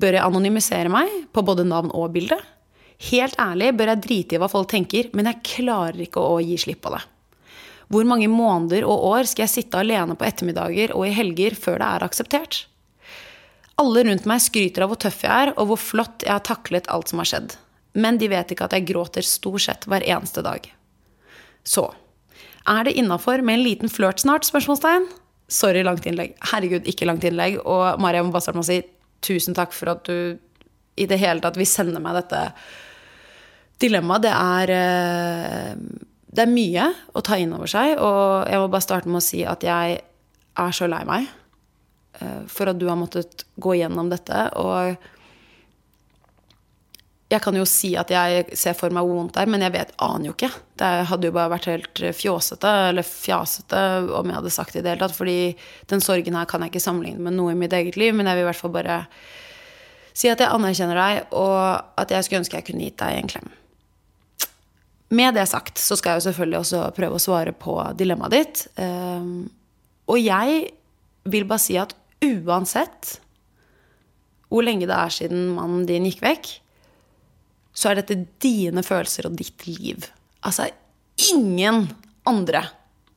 Bør 0.00 0.16
jeg 0.16 0.24
anonymisere 0.24 0.92
meg 0.92 1.12
på 1.36 1.44
både 1.44 1.66
navn 1.68 1.92
og 1.92 2.14
bilde? 2.16 2.38
Helt 3.10 3.36
ærlig 3.40 3.74
bør 3.76 3.92
jeg 3.92 4.02
drite 4.06 4.36
i 4.36 4.40
hva 4.40 4.48
folk 4.48 4.70
tenker, 4.72 5.10
men 5.12 5.28
jeg 5.28 5.44
klarer 5.56 6.06
ikke 6.06 6.22
å 6.22 6.38
gi 6.40 6.56
slipp 6.60 6.80
på 6.86 6.94
det. 6.94 7.02
Hvor 7.92 8.06
mange 8.08 8.28
måneder 8.30 8.86
og 8.88 9.04
år 9.12 9.28
skal 9.30 9.44
jeg 9.44 9.52
sitte 9.52 9.78
alene 9.78 10.16
på 10.18 10.26
ettermiddager 10.26 10.94
og 10.96 11.04
i 11.06 11.12
helger 11.14 11.54
før 11.54 11.78
det 11.82 11.90
er 11.90 12.06
akseptert? 12.06 12.62
Alle 13.78 14.06
rundt 14.08 14.24
meg 14.26 14.40
skryter 14.40 14.86
av 14.86 14.90
hvor 14.90 15.00
tøff 15.04 15.20
jeg 15.22 15.30
er, 15.30 15.52
og 15.60 15.68
hvor 15.70 15.80
flott 15.80 16.24
jeg 16.24 16.32
har 16.32 16.42
taklet 16.48 16.88
alt 16.90 17.12
som 17.12 17.20
har 17.20 17.28
skjedd. 17.28 17.54
Men 17.96 18.18
de 18.20 18.30
vet 18.32 18.50
ikke 18.52 18.66
at 18.66 18.74
jeg 18.76 18.88
gråter 18.88 19.24
stort 19.24 19.64
sett 19.64 19.84
hver 19.88 20.04
eneste 20.04 20.42
dag. 20.44 20.64
Så 21.66 21.90
er 22.66 22.88
det 22.88 22.96
innafor 22.98 23.44
med 23.44 23.60
en 23.60 23.66
liten 23.66 23.92
flørt 23.92 24.24
snart? 24.24 24.48
spørsmålstegn? 24.48 25.06
Sorry, 25.52 25.84
langt 25.86 26.08
innlegg. 26.08 26.34
Herregud, 26.50 26.88
ikke 26.88 27.06
langt 27.06 27.24
innlegg. 27.24 27.60
Og 27.62 28.00
Mariam, 28.02 28.26
må 28.26 28.34
bare 28.34 28.48
starte 28.48 28.58
med 28.58 28.66
å 28.66 28.70
si 28.72 28.80
tusen 29.26 29.54
takk 29.54 29.76
for 29.76 29.92
at 29.92 30.08
du 30.08 30.40
i 30.96 31.06
det 31.06 31.20
hele 31.20 31.44
tatt 31.44 31.58
vil 31.60 31.68
sende 31.68 32.00
meg 32.02 32.16
dette 32.16 32.40
dilemmaet. 33.82 34.26
Det 34.26 34.34
er 34.34 34.74
eh, 34.76 35.72
Det 36.36 36.44
er 36.44 36.52
mye 36.52 36.90
å 37.16 37.22
ta 37.24 37.38
inn 37.40 37.54
over 37.56 37.70
seg, 37.70 37.96
og 37.96 38.50
jeg 38.50 38.60
må 38.60 38.68
bare 38.68 38.84
starte 38.84 39.08
med 39.08 39.22
å 39.22 39.24
si 39.24 39.40
at 39.48 39.62
jeg 39.64 40.00
er 40.56 40.72
så 40.76 40.88
lei 40.88 41.02
meg 41.08 41.28
eh, 42.20 42.42
for 42.48 42.68
at 42.68 42.80
du 42.80 42.88
har 42.90 42.98
måttet 43.00 43.46
gå 43.56 43.76
gjennom 43.78 44.10
dette. 44.12 44.42
Og 44.60 44.96
jeg 47.32 47.42
kan 47.42 47.56
jo 47.58 47.64
si 47.66 47.94
at 47.98 48.12
jeg 48.12 48.58
ser 48.58 48.76
for 48.78 48.92
meg 48.94 49.02
hvor 49.06 49.18
vondt 49.18 49.34
det 49.34 49.42
er, 49.42 49.50
men 49.50 49.64
jeg 49.64 49.74
vet, 49.74 49.96
aner 50.04 50.28
jo 50.28 50.36
ikke. 50.36 50.52
Det 50.78 50.90
hadde 51.10 51.26
jo 51.26 51.34
bare 51.34 51.54
vært 51.56 51.70
helt 51.72 52.02
fjåsete 52.20 52.74
eller 52.92 53.06
fjasete 53.06 53.82
om 54.20 54.30
jeg 54.30 54.38
hadde 54.38 54.54
sagt 54.54 54.76
det 54.76 54.82
i 54.82 54.86
det 54.86 54.92
hele 54.94 55.02
tatt. 55.02 55.16
Fordi 55.16 55.38
den 55.90 56.04
sorgen 56.04 56.38
her 56.38 56.46
kan 56.50 56.62
jeg 56.62 56.74
ikke 56.74 56.84
sammenligne 56.84 57.26
med 57.26 57.38
noe 57.38 57.56
i 57.56 57.58
mitt 57.58 57.74
eget 57.74 57.98
liv, 57.98 58.14
men 58.14 58.30
jeg 58.30 58.38
vil 58.38 58.46
i 58.46 58.50
hvert 58.50 58.62
fall 58.62 58.76
bare 58.76 59.00
si 60.16 60.30
at 60.32 60.40
jeg 60.40 60.52
anerkjenner 60.52 60.96
deg, 60.96 61.32
og 61.36 62.00
at 62.00 62.12
jeg 62.14 62.24
skulle 62.24 62.44
ønske 62.44 62.60
jeg 62.60 62.68
kunne 62.70 62.86
gitt 62.86 63.00
deg 63.02 63.18
en 63.18 63.32
klem. 63.34 63.50
Med 65.14 65.36
det 65.38 65.46
sagt 65.46 65.78
så 65.78 65.96
skal 65.98 66.14
jeg 66.14 66.22
jo 66.22 66.26
selvfølgelig 66.30 66.58
også 66.58 66.82
prøve 66.96 67.18
å 67.18 67.22
svare 67.22 67.52
på 67.54 67.76
dilemmaet 67.98 68.34
ditt. 68.34 68.64
Ehm, 68.82 69.46
og 70.10 70.18
jeg 70.18 70.72
vil 71.26 71.46
bare 71.46 71.62
si 71.62 71.76
at 71.78 71.94
uansett 72.24 73.16
hvor 74.50 74.62
lenge 74.66 74.86
det 74.86 74.94
er 74.94 75.12
siden 75.14 75.48
mannen 75.56 75.86
din 75.88 76.06
gikk 76.06 76.22
vekk, 76.22 76.50
så 77.76 77.90
er 77.90 78.00
dette 78.00 78.22
dine 78.42 78.82
følelser 78.86 79.28
og 79.28 79.36
ditt 79.38 79.66
liv. 79.68 80.06
Altså, 80.46 80.68
ingen 81.32 81.88
andre 82.26 82.62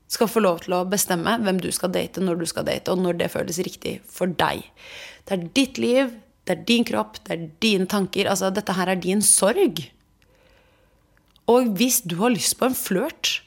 skal 0.10 0.30
få 0.30 0.42
lov 0.42 0.64
til 0.66 0.74
å 0.76 0.88
bestemme 0.90 1.38
hvem 1.44 1.62
du 1.62 1.70
skal 1.74 1.94
date, 1.94 2.22
når 2.24 2.42
du 2.42 2.48
skal 2.50 2.66
date, 2.68 2.92
og 2.92 3.02
når 3.02 3.22
det 3.22 3.30
føles 3.34 3.62
riktig 3.66 4.00
for 4.10 4.32
deg. 4.42 4.66
Det 5.30 5.38
er 5.38 5.46
ditt 5.56 5.78
liv, 5.82 6.12
det 6.50 6.56
er 6.56 6.66
din 6.66 6.88
kropp, 6.88 7.22
det 7.28 7.36
er 7.36 7.48
dine 7.62 7.86
tanker. 7.90 8.30
Altså, 8.32 8.50
dette 8.54 8.74
her 8.74 8.90
er 8.90 9.00
din 9.00 9.22
sorg. 9.26 9.84
Og 11.50 11.74
hvis 11.80 12.02
du 12.06 12.20
har 12.22 12.34
lyst 12.34 12.58
på 12.60 12.70
en 12.70 12.78
flørt, 12.78 13.40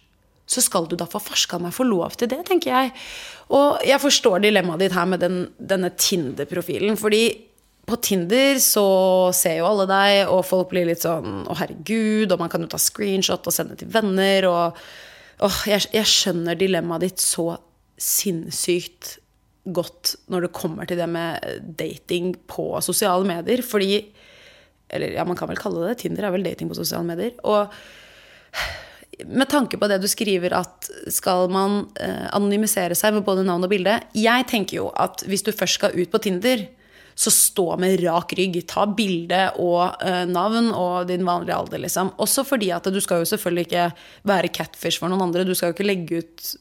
så 0.52 0.62
skal 0.64 0.88
du 0.90 0.96
da 0.98 1.06
for 1.08 1.22
farska 1.22 1.60
meg 1.62 1.74
få 1.76 1.86
lov 1.86 2.18
til 2.18 2.30
det, 2.32 2.42
tenker 2.48 2.72
jeg. 2.74 2.92
Og 3.54 3.84
jeg 3.86 4.02
forstår 4.02 4.42
dilemmaet 4.42 4.84
ditt 4.84 4.96
her 4.96 5.08
med 5.08 5.22
den, 5.22 5.38
denne 5.58 5.92
Tinder-profilen. 5.94 6.98
fordi 7.00 7.24
på 7.86 7.96
Tinder 7.98 8.60
så 8.62 8.86
ser 9.34 9.58
jo 9.58 9.66
alle 9.66 9.88
deg, 9.90 10.28
og 10.30 10.44
folk 10.46 10.70
blir 10.70 10.86
litt 10.86 11.02
sånn 11.02 11.42
Å, 11.50 11.56
herregud, 11.58 12.30
og 12.30 12.38
man 12.38 12.52
kan 12.52 12.62
jo 12.62 12.70
ta 12.70 12.78
screenshot 12.78 13.48
og 13.48 13.54
sende 13.54 13.74
til 13.78 13.90
venner, 13.90 14.46
og 14.46 14.78
åh, 15.42 15.58
jeg, 15.66 15.88
jeg 15.90 16.10
skjønner 16.10 16.58
dilemmaet 16.58 17.08
ditt 17.08 17.24
så 17.24 17.56
sinnssykt 17.98 19.16
godt 19.62 20.14
når 20.30 20.46
det 20.46 20.54
kommer 20.56 20.88
til 20.88 20.98
det 20.98 21.08
med 21.10 21.74
dating 21.78 22.32
på 22.50 22.70
sosiale 22.82 23.26
medier, 23.26 23.62
fordi 23.66 24.00
Eller 24.92 25.16
ja, 25.16 25.24
man 25.28 25.38
kan 25.38 25.50
vel 25.50 25.60
kalle 25.60 25.88
det 25.88 26.00
Tinder 26.02 26.28
er 26.28 26.34
vel 26.34 26.46
dating 26.46 26.70
på 26.70 26.78
sosiale 26.78 27.06
medier. 27.08 27.34
Og 27.48 27.72
med 29.28 29.48
tanke 29.52 29.78
på 29.78 29.88
det 29.90 30.00
du 30.02 30.08
skriver 30.10 30.54
at 30.56 30.88
skal 31.12 31.50
man 31.52 31.82
eh, 32.00 32.28
anonymisere 32.34 32.96
seg 32.98 33.16
med 33.16 33.26
både 33.26 33.44
navn 33.46 33.64
og 33.66 33.72
bilde 33.72 33.98
Jeg 34.16 34.46
tenker 34.50 34.80
jo 34.80 34.86
at 34.98 35.24
hvis 35.28 35.44
du 35.46 35.52
først 35.54 35.78
skal 35.80 35.98
ut 35.98 36.12
på 36.12 36.20
Tinder, 36.22 36.64
så 37.14 37.30
stå 37.32 37.66
med 37.80 38.00
rak 38.00 38.32
rygg. 38.38 38.56
Ta 38.68 38.86
bilde 38.88 39.42
og 39.60 40.00
eh, 40.04 40.24
navn 40.28 40.70
og 40.72 41.10
din 41.10 41.26
vanlige 41.28 41.58
alder, 41.58 41.82
liksom. 41.84 42.14
Også 42.22 42.44
fordi 42.48 42.72
at 42.72 42.88
du 42.88 43.00
skal 43.04 43.20
jo 43.20 43.28
selvfølgelig 43.28 43.66
ikke 43.68 43.86
være 44.28 44.52
catfish 44.56 45.00
for 45.00 45.12
noen 45.12 45.28
andre. 45.28 45.44
Du 45.44 45.54
skal 45.54 45.70
jo 45.70 45.76
ikke 45.76 45.88
legge 45.88 46.22
ut 46.22 46.54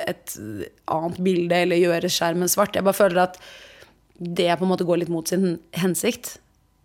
et 0.00 0.36
annet 0.90 1.18
bilde 1.24 1.64
eller 1.64 1.80
gjøre 1.80 2.12
skjermen 2.12 2.50
svart. 2.50 2.76
Jeg 2.76 2.86
bare 2.86 2.98
føler 3.00 3.24
at 3.24 3.40
det 4.20 4.50
på 4.58 4.66
en 4.66 4.72
måte 4.74 4.84
går 4.84 5.00
litt 5.00 5.12
mot 5.12 5.28
sin 5.28 5.56
hensikt. 5.80 6.36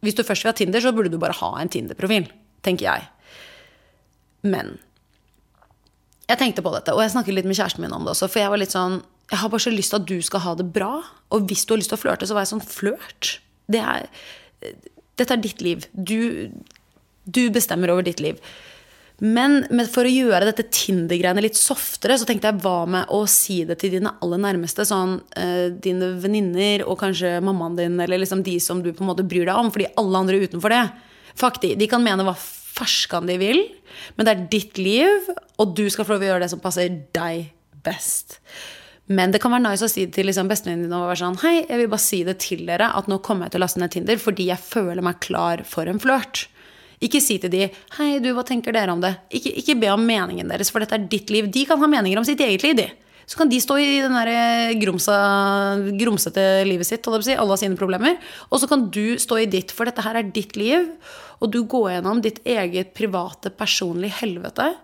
Hvis 0.05 0.17
du 0.17 0.23
først 0.25 0.45
vil 0.45 0.53
ha 0.53 0.57
Tinder, 0.57 0.83
så 0.83 0.93
burde 0.95 1.11
du 1.13 1.19
bare 1.21 1.35
ha 1.39 1.51
en 1.59 1.71
Tinder-profil, 1.71 2.29
tenker 2.65 2.87
jeg. 2.87 3.07
Men 4.45 4.75
jeg 6.29 6.41
tenkte 6.41 6.63
på 6.65 6.73
dette, 6.73 6.93
og 6.93 7.03
jeg 7.03 7.13
snakket 7.13 7.37
litt 7.37 7.49
med 7.49 7.57
kjæresten 7.57 7.83
min 7.85 7.93
om 7.93 8.05
det 8.05 8.13
også. 8.15 8.29
For 8.31 8.41
jeg 8.41 8.53
var 8.53 8.61
litt 8.61 8.73
sånn 8.73 9.01
Jeg 9.31 9.41
har 9.41 9.49
bare 9.49 9.63
så 9.63 9.71
lyst 9.73 9.89
til 9.89 9.97
at 9.97 10.05
du 10.05 10.19
skal 10.21 10.43
ha 10.43 10.51
det 10.57 10.67
bra. 10.73 10.91
Og 11.33 11.47
hvis 11.49 11.65
du 11.65 11.73
har 11.73 11.79
lyst 11.81 11.89
til 11.89 11.97
å 11.97 12.01
flørte, 12.03 12.27
så 12.29 12.35
var 12.37 12.45
jeg 12.45 12.51
sånn 12.53 12.61
Flørt. 12.61 13.29
Det 13.73 13.81
er, 13.81 14.05
dette 15.17 15.33
er 15.33 15.41
ditt 15.41 15.63
liv. 15.65 15.87
Du, 15.97 16.53
du 17.25 17.41
bestemmer 17.53 17.89
over 17.89 18.05
ditt 18.05 18.21
liv. 18.21 18.37
Men, 19.23 19.61
for 19.87 20.03
å 20.03 20.11
gjøre 20.11 20.49
dette 20.49 20.65
Tinder-greiene 20.75 21.43
litt 21.45 21.55
softere, 21.55 22.17
så 22.19 22.27
tenkte 22.27 22.49
jeg 22.49 22.59
hva 22.65 22.81
med 22.89 23.11
å 23.15 23.21
si 23.31 23.61
det 23.67 23.77
til 23.79 23.93
dine 23.95 24.11
aller 24.23 24.41
nærmeste? 24.43 24.83
Sånn 24.87 25.17
eh, 25.39 25.69
dine 25.71 26.11
venninner 26.19 26.83
og 26.83 26.99
kanskje 26.99 27.37
mammaen 27.45 27.77
din, 27.79 27.95
eller 28.03 28.19
liksom 28.19 28.43
de 28.43 28.57
som 28.59 28.83
du 28.83 28.91
på 28.91 29.05
en 29.05 29.11
måte 29.13 29.23
bryr 29.23 29.47
deg 29.47 29.55
om. 29.55 29.71
Fordi 29.71 29.87
alle 30.01 30.23
andre 30.25 30.41
utenfor 30.43 30.75
det, 30.75 30.83
faktisk, 31.39 31.79
de 31.79 31.89
kan 31.91 32.03
mene 32.03 32.27
hva 32.27 32.35
farskan 32.75 33.29
de 33.29 33.37
vil, 33.39 33.61
men 34.17 34.27
det 34.27 34.33
er 34.33 34.47
ditt 34.51 34.79
liv, 34.81 35.29
og 35.61 35.75
du 35.77 35.85
skal 35.87 36.07
få 36.07 36.17
lov 36.17 36.25
å 36.25 36.33
gjøre 36.33 36.43
det 36.43 36.51
som 36.51 36.63
passer 36.63 36.91
deg 37.15 37.53
best. 37.85 38.41
Men 39.05 39.31
det 39.31 39.39
kan 39.39 39.53
være 39.53 39.67
nice 39.67 39.85
å 39.85 39.91
si 39.91 40.07
det 40.07 40.15
til 40.17 40.27
liksom 40.27 40.49
bestevenninnen 40.49 40.89
din 40.89 40.97
og 40.97 41.11
være 41.11 41.19
sånn 41.21 41.35
Hei, 41.43 41.59
jeg 41.61 41.77
vil 41.77 41.89
bare 41.91 42.01
si 42.01 42.23
det 42.25 42.39
til 42.41 42.63
dere 42.65 42.87
at 42.97 43.05
nå 43.11 43.19
kommer 43.25 43.45
jeg 43.45 43.53
til 43.53 43.61
å 43.61 43.65
laste 43.67 43.81
ned 43.81 43.93
Tinder 43.93 44.17
fordi 44.17 44.47
jeg 44.49 44.65
føler 44.65 45.05
meg 45.05 45.19
klar 45.21 45.61
for 45.69 45.85
en 45.91 46.01
flørt. 46.01 46.47
Ikke 47.03 47.21
si 47.21 47.37
til 47.37 47.51
de 47.51 47.69
'Hei, 47.97 48.19
du, 48.19 48.31
hva 48.33 48.45
tenker 48.45 48.71
dere 48.71 48.91
om 48.91 49.01
det?' 49.01 49.17
Ikke, 49.31 49.51
ikke, 49.59 49.79
be 49.79 49.89
om 49.91 50.05
meningen 50.05 50.47
deres, 50.47 50.71
for 50.71 50.79
dette 50.79 50.95
er 50.95 51.07
ditt 51.09 51.29
liv. 51.29 51.51
De 51.51 51.65
kan 51.65 51.79
ha 51.79 51.87
meninger 51.87 52.17
om 52.17 52.25
sitt 52.25 52.39
eget 52.39 52.63
liv, 52.63 52.75
de. 52.75 52.91
Så 53.25 53.39
kan 53.39 53.49
de 53.49 53.57
stå 53.57 53.77
i 53.81 54.01
den 54.03 54.13
eh, 54.29 54.75
grumsete 54.77 56.43
livet 56.67 56.85
sitt, 56.85 57.07
alle 57.07 57.49
har 57.49 57.57
sine 57.57 57.77
problemer. 57.77 58.19
Og 58.51 58.61
så 58.61 58.69
kan 58.69 58.85
du 58.93 59.17
stå 59.17 59.39
i 59.41 59.49
ditt, 59.49 59.73
for 59.73 59.89
dette 59.89 60.03
her 60.05 60.19
er 60.19 60.29
ditt 60.29 60.55
liv. 60.55 60.91
Og 61.41 61.49
du 61.51 61.63
går 61.65 61.95
gjennom 61.95 62.21
ditt 62.21 62.39
eget 62.45 62.93
private, 62.93 63.49
personlige 63.49 64.21
helvete. 64.21 64.75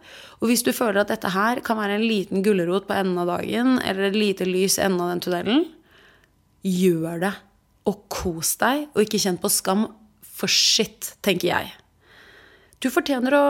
Og 0.42 0.50
hvis 0.50 0.66
du 0.66 0.74
føler 0.74 1.04
at 1.04 1.14
dette 1.14 1.30
her 1.30 1.62
kan 1.62 1.78
være 1.78 2.00
en 2.00 2.08
liten 2.08 2.42
gulrot 2.42 2.90
på 2.90 2.98
enden 2.98 3.22
av 3.22 3.30
dagen, 3.30 3.78
eller 3.86 4.10
et 4.10 4.18
lite 4.18 4.50
lys 4.50 4.80
i 4.80 4.88
enden 4.88 5.06
av 5.06 5.14
den 5.14 5.24
tunnelen, 5.28 5.64
gjør 6.66 7.22
det. 7.28 7.36
Og 7.90 8.04
kos 8.14 8.56
deg, 8.62 8.88
og 8.96 9.06
ikke 9.06 9.22
kjenn 9.22 9.40
på 9.42 9.54
skam 9.54 9.86
for 10.26 10.50
shit, 10.50 11.14
tenker 11.22 11.52
jeg. 11.54 11.72
Du 12.82 12.90
fortjener 12.90 13.36
å 13.38 13.46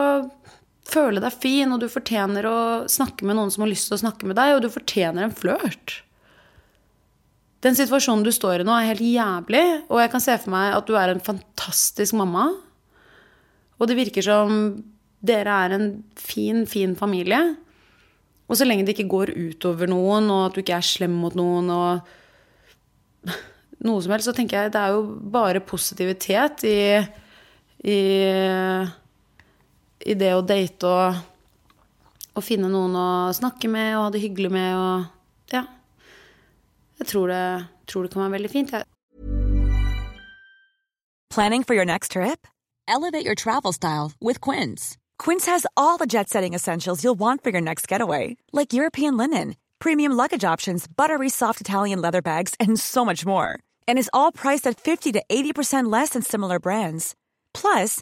føle 0.91 1.21
deg 1.23 1.35
fin, 1.39 1.71
og 1.71 1.81
du 1.81 1.87
fortjener 1.91 2.47
å 2.47 2.59
snakke 2.91 3.27
med 3.27 3.37
noen 3.37 3.51
som 3.53 3.63
har 3.63 3.71
lyst 3.71 3.87
til 3.89 3.97
å 3.97 4.01
snakke 4.03 4.27
med 4.27 4.37
deg, 4.39 4.55
og 4.55 4.63
du 4.65 4.71
fortjener 4.73 5.27
en 5.27 5.35
flørt. 5.35 6.01
Den 7.61 7.77
situasjonen 7.77 8.25
du 8.25 8.31
står 8.33 8.63
i 8.63 8.67
nå, 8.67 8.73
er 8.73 8.89
helt 8.89 9.05
jævlig, 9.05 9.65
og 9.87 10.01
jeg 10.01 10.11
kan 10.11 10.23
se 10.23 10.37
for 10.41 10.53
meg 10.55 10.73
at 10.75 10.87
du 10.89 10.95
er 10.97 11.13
en 11.13 11.23
fantastisk 11.23 12.17
mamma. 12.17 12.49
Og 13.77 13.89
det 13.89 13.97
virker 13.99 14.25
som 14.25 14.81
dere 15.21 15.57
er 15.65 15.75
en 15.77 15.91
fin, 16.17 16.65
fin 16.69 16.95
familie. 16.97 17.39
Og 18.49 18.57
så 18.57 18.65
lenge 18.65 18.83
det 18.87 18.97
ikke 18.97 19.11
går 19.13 19.31
utover 19.37 19.89
noen, 19.89 20.27
og 20.33 20.47
at 20.49 20.57
du 20.57 20.63
ikke 20.63 20.79
er 20.81 20.87
slem 20.89 21.13
mot 21.21 21.37
noen, 21.37 21.69
og 21.71 23.31
noe 23.85 24.01
som 24.01 24.15
helst, 24.15 24.27
så 24.27 24.35
tenker 24.35 24.57
jeg 24.57 24.73
det 24.73 24.81
er 24.81 24.97
jo 24.97 25.05
bare 25.33 25.61
positivitet 25.63 26.65
i, 26.67 26.81
i, 27.85 27.99
i 30.05 30.15
det 30.17 30.31
å 30.35 30.45
date 30.45 30.87
og, 30.87 31.19
og 32.35 32.45
finne 32.45 32.69
noen 32.71 32.95
å 32.97 33.09
snakke 33.35 33.69
med 33.71 33.95
og 33.97 34.07
ha 34.07 34.13
det 34.13 34.23
hyggelig 34.23 34.53
med 34.53 34.77
og 34.77 35.53
Ja. 35.53 35.65
Jeg 37.01 37.07
tror 37.09 37.27
det, 37.27 37.43
tror 37.89 38.03
det 38.05 38.11
kan 38.13 38.21
være 38.21 38.37
veldig 38.37 38.49
fint. 38.51 38.71
Jeg. 38.71 38.85
Planning 41.31 41.63
for 41.63 41.73
your 41.73 41.85
next 41.85 42.11
trip? 42.11 42.45
Elevate 42.87 43.25
your 43.25 43.35
travel 43.35 43.73
style 43.73 44.11
with 44.21 44.39
Quince. 44.41 44.97
Quince 45.17 45.45
has 45.45 45.65
all 45.77 45.97
the 45.97 46.05
jet 46.05 46.29
setting 46.29 46.53
essentials 46.53 47.03
you'll 47.03 47.19
want 47.19 47.43
for 47.43 47.49
your 47.49 47.61
next 47.61 47.87
getaway, 47.87 48.37
like 48.51 48.73
European 48.73 49.17
linen, 49.17 49.55
premium 49.79 50.11
luggage 50.11 50.43
options, 50.43 50.87
buttery 50.87 51.29
soft 51.29 51.61
Italian 51.61 52.01
leather 52.01 52.21
bags, 52.21 52.53
and 52.59 52.79
so 52.79 53.05
much 53.05 53.25
more. 53.25 53.57
And 53.87 53.97
is 53.97 54.09
all 54.13 54.31
priced 54.31 54.67
at 54.67 54.79
50 54.79 55.11
to 55.13 55.23
80% 55.29 55.91
less 55.91 56.09
than 56.09 56.21
similar 56.21 56.59
brands. 56.59 57.15
Plus, 57.53 58.01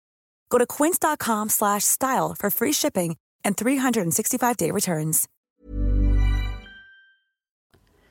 Go 0.51 0.59
to 0.59 0.67
quince.com 0.67 1.49
slash 1.49 1.83
style 1.83 2.35
for 2.39 2.49
free 2.51 2.73
shipping 2.73 3.15
and 3.43 3.55
365-day 3.57 4.71
returns. 4.71 5.27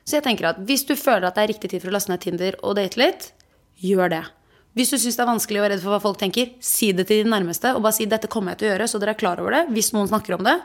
Så 0.01 0.17
jeg 0.17 0.25
tenker 0.25 0.49
at 0.49 0.61
hvis 0.65 0.83
du 0.89 0.95
føler 0.97 1.29
at 1.29 1.37
det 1.37 1.43
er 1.45 1.51
riktig 1.53 1.69
tid 1.71 1.83
for 1.83 1.91
å 1.91 1.95
laste 1.95 2.11
ned 2.11 2.23
Tinder 2.23 2.57
og 2.65 2.73
date 2.79 2.99
litt, 2.99 3.27
gjør 3.79 4.09
det. 4.11 4.23
Hvis 4.75 4.89
du 4.91 4.97
syns 4.97 5.19
det 5.19 5.23
er 5.23 5.29
vanskelig 5.29 5.61
og 5.61 5.67
er 5.67 5.73
redd 5.75 5.83
for 5.83 5.93
hva 5.93 5.99
folk 6.01 6.17
tenker, 6.19 6.55
si 6.63 6.89
det 6.95 7.05
til 7.07 7.21
de 7.21 7.31
nærmeste. 7.31 7.75
Og 7.75 7.83
bare 7.85 7.95
si 7.95 8.07
'dette 8.09 8.31
kommer 8.31 8.55
jeg 8.55 8.59
til 8.59 8.67
å 8.67 8.71
gjøre', 8.71 8.89
så 8.89 8.99
dere 8.99 9.13
er 9.13 9.21
klar 9.21 9.39
over 9.39 9.51
det. 9.51 9.63
Hvis 9.69 9.91
noen 9.93 10.09
snakker 10.09 10.39
om 10.39 10.43
det. 10.47 10.57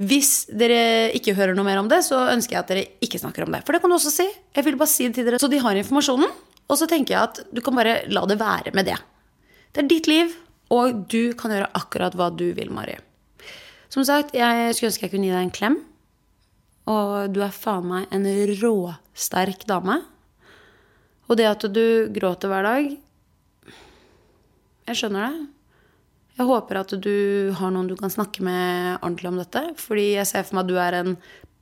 Hvis 0.00 0.48
dere 0.48 1.12
ikke 1.14 1.36
hører 1.36 1.54
noe 1.54 1.68
mer 1.68 1.78
om 1.78 1.88
det, 1.88 2.00
så 2.02 2.32
ønsker 2.32 2.56
jeg 2.56 2.60
at 2.64 2.68
dere 2.72 2.86
ikke 3.04 3.20
snakker 3.20 3.46
om 3.46 3.52
det. 3.52 3.62
For 3.64 3.72
det 3.72 3.82
kan 3.82 3.90
du 3.90 3.96
også 3.96 4.10
si. 4.10 4.28
Jeg 4.56 4.64
vil 4.64 4.76
bare 4.80 4.88
si 4.88 5.06
det 5.06 5.14
til 5.14 5.28
dere, 5.28 5.38
så 5.38 5.50
de 5.52 5.60
har 5.60 5.76
informasjonen. 5.76 6.30
Og 6.68 6.78
så 6.80 6.88
tenker 6.88 7.14
jeg 7.14 7.22
at 7.22 7.40
du 7.52 7.60
kan 7.60 7.76
bare 7.76 8.08
la 8.08 8.24
det 8.26 8.40
være 8.40 8.72
med 8.74 8.88
det. 8.88 8.98
Det 9.70 9.84
er 9.84 9.88
ditt 9.88 10.08
liv, 10.08 10.32
og 10.70 11.04
du 11.10 11.32
kan 11.38 11.52
gjøre 11.52 11.70
akkurat 11.76 12.14
hva 12.18 12.30
du 12.30 12.50
vil, 12.56 12.70
Mari. 12.72 12.96
Som 13.90 14.06
sagt, 14.06 14.36
jeg 14.38 14.74
skulle 14.74 14.92
ønske 14.92 15.08
jeg 15.08 15.12
kunne 15.14 15.26
gi 15.26 15.34
deg 15.34 15.46
en 15.48 15.54
klem. 15.54 15.78
Og 16.90 17.30
du 17.34 17.40
er 17.44 17.54
faen 17.54 17.88
meg 17.90 18.12
en 18.14 18.26
råsterk 18.62 19.66
dame. 19.68 19.98
Og 21.30 21.38
det 21.38 21.48
at 21.50 21.66
du 21.70 22.10
gråter 22.10 22.50
hver 22.50 22.66
dag 22.66 22.86
Jeg 24.88 24.98
skjønner 24.98 25.26
det. 25.26 25.48
Jeg 26.40 26.48
håper 26.48 26.80
at 26.80 26.94
du 27.04 27.16
har 27.58 27.70
noen 27.70 27.90
du 27.90 27.94
kan 27.98 28.10
snakke 28.10 28.42
med 28.42 28.96
ordentlig 29.02 29.28
om 29.30 29.38
dette. 29.42 29.62
Fordi 29.78 30.06
jeg 30.16 30.26
ser 30.30 30.46
for 30.46 30.58
meg 30.58 30.64
at 30.64 30.70
du 30.70 30.78
er 30.82 30.98
en 31.00 31.16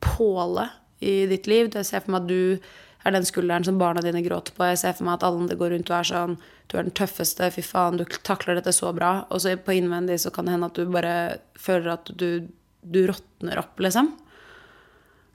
påle 0.05 0.69
i 1.05 1.27
ditt 1.31 1.49
liv. 1.51 1.73
Jeg 1.75 1.89
ser 1.89 2.05
for 2.05 2.15
meg 2.15 2.25
at 2.25 2.31
du 2.31 2.69
er 3.05 3.15
den 3.15 3.27
skulderen 3.27 3.65
som 3.65 3.79
barna 3.79 4.03
dine 4.03 4.23
gråter 4.25 4.55
på. 4.57 4.67
Jeg 4.69 4.81
ser 4.81 4.97
for 4.99 5.07
meg 5.07 5.19
at 5.19 5.27
alle 5.29 5.57
går 5.59 5.75
rundt 5.75 5.91
og 5.93 5.99
er 5.99 6.09
sånn 6.09 6.39
Du 6.69 6.77
er 6.77 6.85
den 6.85 6.93
tøffeste, 6.93 7.47
fy 7.55 7.63
faen, 7.65 7.97
du 7.97 8.05
takler 8.27 8.59
dette 8.59 8.75
så 8.77 8.91
bra. 8.93 9.25
Og 9.33 9.41
så 9.41 9.55
på 9.57 9.77
innvendig 9.79 10.19
så 10.21 10.33
kan 10.35 10.45
det 10.45 10.57
hende 10.57 10.69
at 10.69 10.77
du 10.77 10.91
bare 10.93 11.15
føler 11.57 11.95
at 11.95 12.11
du, 12.13 12.49
du 12.83 13.01
råtner 13.09 13.63
opp, 13.63 13.79
liksom. 13.81 14.11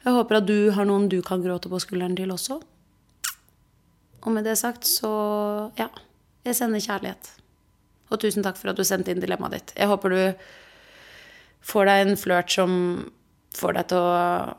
Jeg 0.03 0.13
håper 0.13 0.37
at 0.37 0.49
du 0.49 0.57
har 0.75 0.85
noen 0.85 1.07
du 1.09 1.21
kan 1.25 1.41
gråte 1.41 1.71
på 1.71 1.79
skulderen 1.81 2.17
til 2.19 2.33
også. 2.35 2.59
Og 4.23 4.35
med 4.35 4.45
det 4.45 4.57
sagt 4.59 4.85
så 4.87 5.13
ja. 5.79 5.89
Jeg 6.43 6.59
sender 6.59 6.83
kjærlighet. 6.83 7.31
Og 8.11 8.19
tusen 8.19 8.43
takk 8.43 8.59
for 8.59 8.69
at 8.69 8.77
du 8.77 8.83
sendte 8.85 9.13
inn 9.13 9.23
dilemmaet 9.23 9.55
ditt. 9.55 9.73
Jeg 9.79 9.89
håper 9.89 10.11
du 10.11 10.21
får 11.63 11.87
deg 11.87 12.03
en 12.03 12.19
flørt 12.19 12.51
som 12.51 12.73
får 13.55 13.77
deg 13.77 13.89
til 13.93 14.03
å 14.03 14.53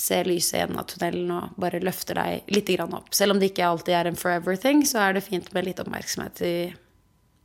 se 0.00 0.20
lyset 0.26 0.56
i 0.56 0.62
enden 0.64 0.80
av 0.80 0.88
tunnelen 0.90 1.30
og 1.36 1.60
bare 1.60 1.82
løfter 1.84 2.18
deg 2.18 2.50
litt 2.52 2.72
opp. 2.80 3.12
Selv 3.16 3.34
om 3.34 3.40
det 3.40 3.52
ikke 3.52 3.68
alltid 3.68 3.96
er 3.96 4.10
en 4.10 4.18
forever 4.18 4.56
thing, 4.56 4.84
så 4.88 5.04
er 5.04 5.16
det 5.16 5.26
fint 5.26 5.52
med 5.54 5.68
litt 5.68 5.80
oppmerksomhet 5.82 6.42
i 6.46 6.54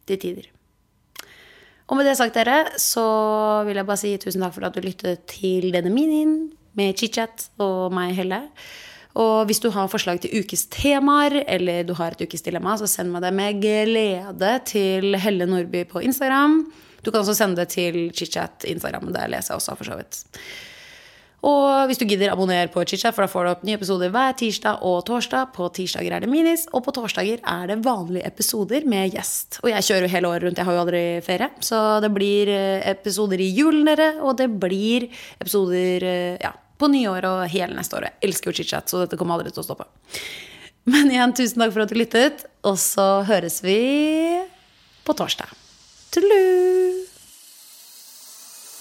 de 0.09 0.17
tider. 0.21 0.49
Og 1.86 1.99
med 1.99 2.07
det 2.07 2.15
sagt, 2.17 2.34
dere, 2.34 2.79
så 2.82 3.05
vil 3.67 3.77
jeg 3.77 3.86
bare 3.86 4.01
si 4.01 4.15
tusen 4.21 4.41
takk 4.41 4.55
for 4.55 4.65
at 4.65 4.73
du 4.73 4.82
lyttet 4.82 5.27
til 5.29 5.69
denne 5.75 5.91
minien 5.93 6.47
med 6.75 6.97
chit-chat 6.97 7.49
og 7.61 7.93
meg, 7.93 8.15
Helle. 8.17 8.41
Og 9.15 9.45
hvis 9.47 9.61
du 9.63 9.69
har 9.71 9.88
forslag 9.88 10.19
til 10.23 10.34
ukes 10.41 10.65
temaer, 10.73 11.38
eller 11.47 11.86
du 11.88 11.93
har 11.95 12.15
et 12.15 12.25
ukes 12.25 12.43
dilemma, 12.43 12.73
så 12.79 12.89
send 12.89 13.13
meg 13.13 13.23
det 13.23 13.32
med 13.38 13.61
glede 13.63 14.51
til 14.67 15.15
Helle 15.21 15.47
Nordby 15.47 15.86
på 15.88 16.03
Instagram. 16.03 16.65
Du 17.05 17.11
kan 17.11 17.21
også 17.21 17.38
sende 17.38 17.61
det 17.61 17.69
til 17.77 18.09
chit-chat 18.11 18.65
Instagram. 18.67 19.13
Der 19.13 19.29
leser 19.32 19.53
jeg 19.53 19.61
også, 19.61 19.77
for 19.77 19.88
så 19.88 19.99
vidt. 20.01 20.23
Og 21.45 21.85
hvis 21.89 21.99
du 22.01 22.07
gidder, 22.09 22.31
abonner 22.33 22.69
på 22.73 22.81
Chitchat, 22.89 23.13
for 23.13 23.25
da 23.25 23.29
får 23.29 23.45
du 23.45 23.51
opp 23.51 23.65
nye 23.67 23.77
episoder 23.77 24.09
hver 24.13 24.33
tirsdag 24.39 24.81
og 24.87 25.03
torsdag. 25.05 25.51
På 25.53 25.67
tirsdager 25.73 26.15
er 26.15 26.25
det 26.25 26.29
minis, 26.31 26.65
og 26.73 26.81
på 26.87 26.93
torsdager 26.95 27.43
er 27.45 27.69
det 27.69 27.77
vanlige 27.85 28.25
episoder 28.25 28.87
med 28.89 29.13
gjest. 29.13 29.59
Og 29.61 29.69
jeg 29.69 29.85
kjører 29.85 30.07
jo 30.07 30.13
hele 30.15 30.31
året 30.31 30.47
rundt, 30.47 30.61
jeg 30.61 30.69
har 30.69 30.77
jo 30.77 30.83
aldri 30.87 31.03
ferie. 31.25 31.51
Så 31.61 31.81
det 32.01 32.09
blir 32.15 32.49
episoder 32.95 33.45
i 33.45 33.51
julen, 33.53 33.85
dere, 33.85 34.15
og 34.25 34.39
det 34.41 34.49
blir 34.57 35.07
episoder 35.37 36.07
ja, 36.41 36.55
på 36.81 36.89
nyåret 36.89 37.29
og 37.29 37.45
hele 37.53 37.77
neste 37.77 37.99
år. 37.99 38.09
Jeg 38.09 38.31
elsker 38.31 38.49
jo 38.49 38.57
Chitchat, 38.61 38.89
så 38.89 39.05
dette 39.05 39.21
kommer 39.21 39.37
aldri 39.37 39.53
til 39.53 39.61
å 39.61 39.67
stoppe. 39.69 39.87
Men 40.89 41.13
igjen, 41.13 41.33
tusen 41.37 41.61
takk 41.61 41.73
for 41.77 41.85
at 41.85 41.93
du 41.93 41.97
lyttet, 41.97 42.45
og 42.65 42.77
så 42.81 43.21
høres 43.29 43.61
vi 43.65 43.79
på 45.05 45.17
torsdag. 45.17 45.53
Tullu! 46.13 46.94